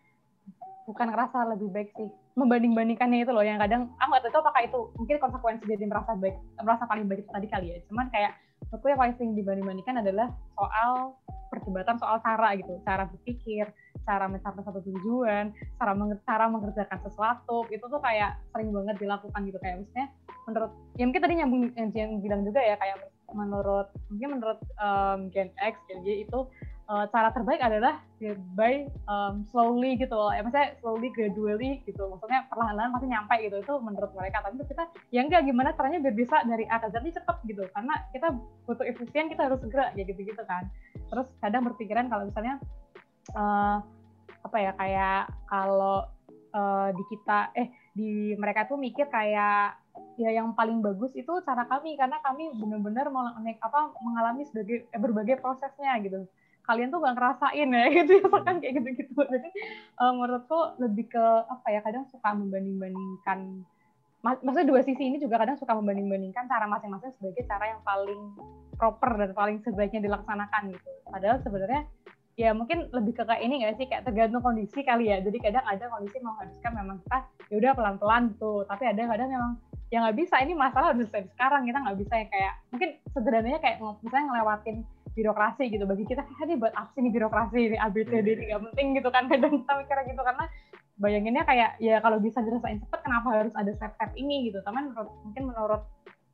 bukan 0.85 1.07
ngerasa 1.09 1.57
lebih 1.57 1.73
baik 1.73 1.97
sih 1.97 2.11
membanding-bandingkannya 2.37 3.25
itu 3.25 3.33
loh. 3.33 3.41
Yang 3.41 3.65
kadang 3.65 3.83
aku 3.97 4.09
nggak 4.13 4.23
tahu 4.29 4.43
apakah 4.45 4.63
itu 4.65 4.79
mungkin 5.01 5.17
konsekuensi 5.17 5.65
jadi 5.65 5.85
merasa 5.89 6.13
baik 6.17 6.37
merasa 6.61 6.85
paling 6.85 7.07
baik 7.09 7.25
tadi 7.33 7.49
kali 7.49 7.67
ya. 7.73 7.79
Cuman 7.89 8.13
kayak 8.13 8.37
menurutku 8.69 8.87
yang 8.93 9.01
paling 9.01 9.15
sering 9.17 9.33
dibanding-bandingkan 9.33 9.97
adalah 10.05 10.29
soal 10.53 11.17
perdebatan 11.51 11.97
soal 11.99 12.23
cara 12.23 12.55
gitu 12.55 12.79
cara 12.87 13.09
berpikir 13.11 13.73
cara 14.11 14.27
mencapai 14.27 14.67
satu 14.67 14.83
tujuan 14.83 15.55
cara 15.79 15.95
cara 16.27 16.45
mengerjakan 16.51 16.99
sesuatu 17.07 17.71
itu 17.71 17.87
tuh 17.87 18.03
kayak 18.03 18.43
sering 18.51 18.75
banget 18.75 18.99
dilakukan 18.99 19.41
gitu. 19.47 19.59
Kayak 19.63 19.87
misalnya 19.87 20.09
menurut 20.51 20.71
ya 20.99 21.05
mungkin 21.07 21.23
tadi 21.23 21.35
nyambung 21.39 21.63
yang 21.95 22.19
bilang 22.19 22.43
juga 22.43 22.59
ya 22.59 22.75
kayak 22.75 23.07
menurut 23.31 23.87
mungkin 24.11 24.29
menurut 24.39 24.59
um, 24.83 25.31
Gen 25.31 25.55
X 25.63 25.79
Gen 25.87 26.03
Y 26.03 26.27
itu 26.27 26.51
uh, 26.91 27.07
cara 27.15 27.31
terbaik 27.31 27.63
adalah 27.63 28.03
by 28.59 28.91
um, 29.07 29.47
slowly 29.55 29.95
gitu 29.95 30.11
loh. 30.11 30.35
Ya 30.35 30.43
maksudnya 30.43 30.75
slowly 30.83 31.09
gradually 31.15 31.81
gitu. 31.87 32.03
Maksudnya 32.11 32.51
perlahan-lahan 32.51 32.91
pasti 32.91 33.07
nyampe 33.07 33.35
gitu. 33.47 33.57
Itu 33.63 33.75
menurut 33.79 34.11
mereka. 34.19 34.43
Tapi 34.43 34.59
kita 34.67 34.85
ya 35.15 35.23
enggak 35.23 35.47
gimana 35.47 35.71
caranya 35.79 36.03
biar 36.03 36.15
bisa 36.19 36.43
dari 36.43 36.67
A 36.67 36.83
ke 36.83 36.91
Z 36.91 36.99
ini 37.01 37.15
cepet 37.15 37.37
gitu. 37.47 37.63
Karena 37.71 37.95
kita 38.11 38.35
butuh 38.67 38.85
efisien 38.85 39.31
kita 39.31 39.47
harus 39.47 39.63
segera 39.63 39.95
ya 39.95 40.03
gitu 40.03 40.21
gitu 40.27 40.43
kan. 40.45 40.67
Terus 41.09 41.27
kadang 41.39 41.63
berpikiran 41.71 42.11
kalau 42.11 42.27
misalnya 42.27 42.59
uh, 43.39 43.79
apa 44.41 44.57
ya 44.57 44.73
kayak 44.77 45.23
kalau 45.47 46.09
uh, 46.55 46.89
di 46.95 47.05
kita 47.11 47.55
eh 47.55 47.69
di 47.95 48.35
mereka 48.39 48.67
tuh 48.67 48.79
mikir 48.79 49.07
kayak 49.11 49.79
ya 50.17 50.31
yang 50.31 50.53
paling 50.53 50.85
bagus 50.85 51.13
itu 51.17 51.31
cara 51.43 51.65
kami 51.67 51.97
karena 51.97 52.21
kami 52.21 52.53
benar-benar 52.55 53.09
apa 53.61 53.81
mengalami 54.05 54.45
sebagai 54.47 54.87
eh, 54.89 55.01
berbagai 55.01 55.41
prosesnya 55.41 55.97
gitu. 56.05 56.29
Kalian 56.61 56.93
tuh 56.93 57.03
gak 57.03 57.17
ngerasain 57.19 57.69
ya 57.73 57.85
gitu 58.03 58.13
ya 58.21 58.29
kan 58.29 58.57
kayak 58.63 58.75
gitu-gitu. 58.79 59.17
Jadi 59.35 59.51
uh, 59.99 60.13
menurutku 60.15 60.79
lebih 60.79 61.11
ke 61.11 61.25
apa 61.49 61.67
ya 61.73 61.81
kadang 61.83 62.05
suka 62.09 62.37
membanding-bandingkan 62.37 63.65
maksudnya 64.21 64.69
dua 64.69 64.85
sisi 64.85 65.09
ini 65.09 65.17
juga 65.17 65.41
kadang 65.41 65.57
suka 65.57 65.73
membanding-bandingkan 65.73 66.45
cara 66.45 66.69
masing-masing 66.69 67.09
sebagai 67.17 67.41
cara 67.49 67.73
yang 67.73 67.81
paling 67.81 68.21
proper 68.77 69.17
dan 69.17 69.33
paling 69.33 69.59
sebaiknya 69.65 70.05
dilaksanakan 70.05 70.77
gitu. 70.77 70.91
Padahal 71.09 71.41
sebenarnya 71.41 71.89
ya 72.41 72.57
mungkin 72.57 72.89
lebih 72.89 73.13
ke 73.21 73.23
kayak 73.29 73.45
ini 73.45 73.61
nggak 73.61 73.77
sih? 73.77 73.85
Kayak 73.85 74.09
tergantung 74.09 74.41
kondisi 74.41 74.81
kali 74.81 75.13
ya. 75.13 75.21
Jadi 75.21 75.37
kadang 75.45 75.65
ada 75.69 75.85
kondisi 75.93 76.17
mengharuskan 76.25 76.73
memang 76.73 76.97
kita 77.05 77.19
ya 77.53 77.55
udah 77.61 77.73
pelan-pelan 77.77 78.25
tuh. 78.41 78.65
Tapi 78.65 78.85
ada 78.89 79.05
kadang 79.05 79.29
memang 79.29 79.53
ya 79.93 80.01
nggak 80.01 80.17
bisa. 80.17 80.41
Ini 80.41 80.57
masalah 80.57 80.97
selesai 80.97 81.29
sekarang. 81.37 81.69
Kita 81.69 81.79
nggak 81.85 81.99
bisa 82.01 82.15
ya 82.17 82.27
kayak 82.33 82.53
mungkin 82.73 82.91
sederhananya 83.13 83.61
kayak 83.61 83.77
misalnya 84.01 84.25
ngelewatin 84.33 84.77
birokrasi 85.13 85.65
gitu. 85.69 85.85
Bagi 85.85 86.05
kita 86.09 86.25
kayak 86.25 86.41
ini 86.49 86.55
buat 86.57 86.73
apa 86.73 86.89
sih 86.97 87.01
ini 87.05 87.11
birokrasi? 87.13 87.59
Ini 87.61 87.77
ABCD 87.77 88.29
ini 88.33 88.45
nggak 88.49 88.63
penting 88.73 88.87
gitu 88.97 89.09
kan. 89.13 89.23
Kadang 89.29 89.53
kita 89.61 89.73
mikirnya 89.77 90.05
gitu. 90.09 90.23
Karena 90.25 90.45
bayanginnya 91.01 91.45
kayak 91.45 91.71
ya 91.77 92.01
kalau 92.01 92.17
bisa 92.25 92.41
dirasain 92.41 92.81
cepet 92.81 93.01
kenapa 93.05 93.29
harus 93.37 93.53
ada 93.53 93.69
step-step 93.77 94.17
ini 94.17 94.49
gitu? 94.49 94.65
Teman 94.65 94.97
menurut 94.97 95.13
mungkin 95.29 95.43
menurut 95.53 95.83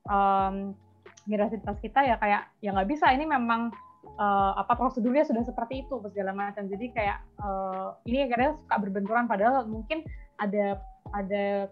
um, 0.07 0.79
generasi 1.27 1.59
kita 1.83 2.07
ya 2.07 2.14
kayak 2.23 2.47
ya 2.62 2.71
nggak 2.71 2.87
bisa. 2.87 3.11
Ini 3.11 3.27
memang 3.27 3.75
uh, 4.14 4.53
apa 4.57 4.79
prosedurnya 4.79 5.27
sudah 5.27 5.42
seperti 5.42 5.83
itu 5.85 5.95
segala 6.11 6.33
macam. 6.33 6.64
Jadi 6.71 6.95
kayak 6.95 7.19
uh, 7.42 7.99
ini 8.07 8.31
kadang 8.31 8.57
suka 8.62 8.77
berbenturan 8.79 9.27
padahal 9.27 9.66
mungkin 9.66 10.07
ada 10.38 10.79
ada 11.11 11.71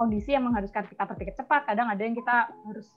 kondisi 0.00 0.32
yang 0.32 0.48
mengharuskan 0.48 0.88
kita 0.88 1.04
berpikir 1.04 1.34
cepat. 1.36 1.68
Kadang 1.68 1.92
ada 1.92 2.00
yang 2.00 2.16
kita 2.16 2.48
harus 2.64 2.88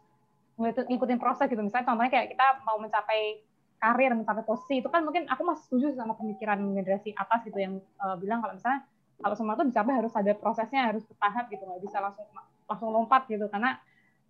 ngikutin 0.57 1.19
proses 1.21 1.51
gitu. 1.51 1.61
Misalnya 1.61 1.85
contohnya 1.93 2.11
kayak 2.11 2.33
kita 2.33 2.47
mau 2.65 2.81
mencapai 2.81 3.45
karir 3.77 4.09
mencapai 4.17 4.41
posisi 4.41 4.81
itu 4.81 4.89
kan 4.89 5.05
mungkin 5.05 5.29
aku 5.29 5.45
masih 5.45 5.69
setuju 5.69 5.93
sama 5.93 6.17
pemikiran 6.17 6.57
generasi 6.73 7.13
atas 7.13 7.45
gitu 7.45 7.61
yang 7.61 7.77
uh, 8.01 8.17
bilang 8.17 8.41
kalau 8.41 8.57
misalnya 8.57 8.81
kalau 9.21 9.37
semua 9.37 9.53
itu 9.53 9.69
dicapai 9.69 9.93
harus 10.01 10.13
ada 10.17 10.31
prosesnya 10.33 10.81
harus 10.89 11.05
bertahap 11.05 11.45
gitu. 11.53 11.61
Nggak 11.61 11.81
bisa 11.85 11.97
langsung 12.01 12.25
langsung 12.65 12.89
lompat 12.89 13.29
gitu. 13.29 13.45
Karena 13.51 13.77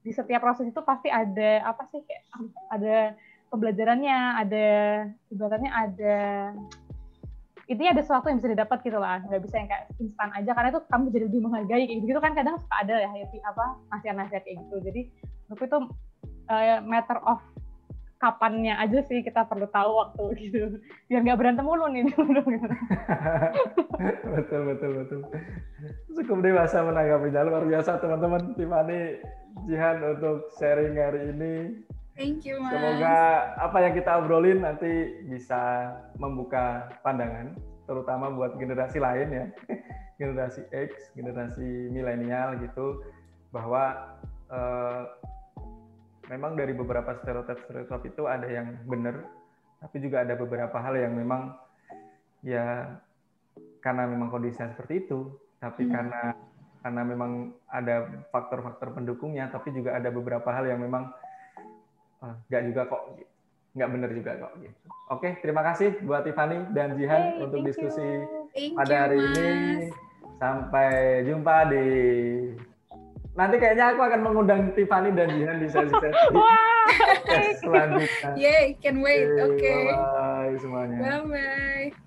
di 0.03 0.11
setiap 0.11 0.43
proses 0.43 0.67
itu 0.67 0.81
pasti 0.83 1.07
ada 1.07 1.63
apa 1.63 1.83
sih 1.91 2.03
kayak 2.03 2.23
ada 2.71 3.15
pembelajarannya 3.51 4.17
ada 4.43 4.67
ibaratnya 5.31 5.71
ada 5.71 6.17
intinya 7.67 7.99
ada 7.99 8.03
sesuatu 8.03 8.31
yang 8.31 8.39
bisa 8.39 8.51
didapat 8.55 8.79
gitu 8.83 8.97
lah. 8.99 9.19
Nggak 9.27 9.41
bisa 9.43 9.55
yang 9.59 9.67
kayak 9.67 9.85
instan 9.99 10.29
aja 10.31 10.51
karena 10.55 10.69
itu 10.71 10.81
kamu 10.87 11.05
jadi 11.11 11.25
lebih 11.27 11.41
menghargai 11.43 11.83
kayak 11.87 11.99
gitu 12.07 12.19
kan 12.23 12.33
kadang 12.35 12.55
suka 12.55 12.75
ada 12.79 12.95
ya 13.03 13.09
apa 13.43 13.65
nasihat-nasihat 13.91 14.43
kayak 14.47 14.57
gitu. 14.63 14.75
Jadi 14.87 15.01
menurutku 15.47 15.65
itu 15.67 15.77
uh, 16.47 16.79
matter 16.87 17.19
of 17.27 17.43
kapannya 18.17 18.73
aja 18.73 19.05
sih 19.05 19.21
kita 19.21 19.45
perlu 19.45 19.69
tahu 19.69 19.91
waktu 19.93 20.23
gitu. 20.47 20.81
Biar 21.11 21.21
nggak 21.21 21.37
berantem 21.37 21.67
mulu 21.67 21.85
nih. 21.91 22.07
Betul 24.37 24.61
betul 24.69 24.91
betul. 25.01 25.19
Cukup 26.13 26.37
dewasa 26.45 26.85
menanggapinya 26.85 27.41
luar 27.45 27.65
biasa 27.65 27.97
teman-teman. 27.97 28.53
Tiffany 28.53 29.17
Jihan 29.65 29.97
untuk 30.05 30.53
sharing 30.61 30.93
hari 30.93 31.33
ini 31.33 31.53
Thank 32.17 32.49
you, 32.49 32.57
Mas. 32.57 32.73
Semoga 32.73 33.15
apa 33.61 33.77
yang 33.85 33.93
kita 33.93 34.11
obrolin 34.17 34.65
nanti 34.65 35.21
bisa 35.29 35.93
membuka 36.17 36.89
pandangan, 37.05 37.53
terutama 37.85 38.33
buat 38.33 38.57
generasi 38.57 38.97
lain 38.97 39.29
ya, 39.29 39.45
generasi 40.19 40.65
X, 40.73 41.13
generasi 41.13 41.93
milenial 41.93 42.57
gitu, 42.57 43.05
bahwa 43.53 44.17
eh, 44.49 45.03
memang 46.33 46.57
dari 46.57 46.73
beberapa 46.73 47.13
stereotip-stereotip 47.21 48.09
itu 48.09 48.25
ada 48.25 48.49
yang 48.49 48.81
benar, 48.89 49.21
tapi 49.77 50.01
juga 50.01 50.25
ada 50.25 50.33
beberapa 50.33 50.73
hal 50.81 50.97
yang 50.97 51.13
memang 51.13 51.53
ya 52.41 52.97
karena 53.85 54.09
memang 54.09 54.33
kondisinya 54.33 54.73
seperti 54.73 55.05
itu, 55.05 55.37
tapi 55.61 55.85
hmm. 55.85 55.93
karena 55.93 56.21
karena 56.81 57.01
memang 57.05 57.53
ada 57.69 58.25
faktor-faktor 58.33 58.97
pendukungnya, 58.97 59.53
tapi 59.53 59.69
juga 59.69 59.93
ada 59.93 60.09
beberapa 60.09 60.49
hal 60.49 60.65
yang 60.65 60.81
memang 60.81 61.13
nggak 62.21 62.63
juga 62.73 62.81
kok 62.89 63.01
nggak 63.77 63.89
benar 63.93 64.09
juga 64.09 64.31
kok 64.41 64.53
gitu. 64.57 64.77
Oke, 65.07 65.29
terima 65.39 65.61
kasih 65.63 65.95
buat 66.03 66.25
Tiffany 66.25 66.67
dan 66.75 66.97
Jihan 66.99 67.37
hey, 67.37 67.43
untuk 67.45 67.63
diskusi 67.63 68.03
pada 68.75 69.07
hari 69.07 69.21
you, 69.21 69.29
ini. 69.31 69.87
Sampai 70.37 71.23
jumpa 71.23 71.55
di 71.71 71.87
nanti 73.37 73.55
kayaknya 73.61 73.93
aku 73.93 74.01
akan 74.01 74.21
mengundang 74.25 74.61
Tiffany 74.73 75.13
dan 75.13 75.29
Jihan 75.31 75.61
di 75.61 75.67
sesi-sesi 75.69 76.25
selanjutnya. 77.61 78.29
Yay, 78.35 78.75
can 78.81 78.99
wait. 78.99 79.29
Oke. 79.37 79.61
Okay. 79.61 79.83
Bye, 79.93 80.51
-bye 80.51 80.57
semuanya. 80.57 80.97
Bye 80.97 81.23
bye. 81.29 82.06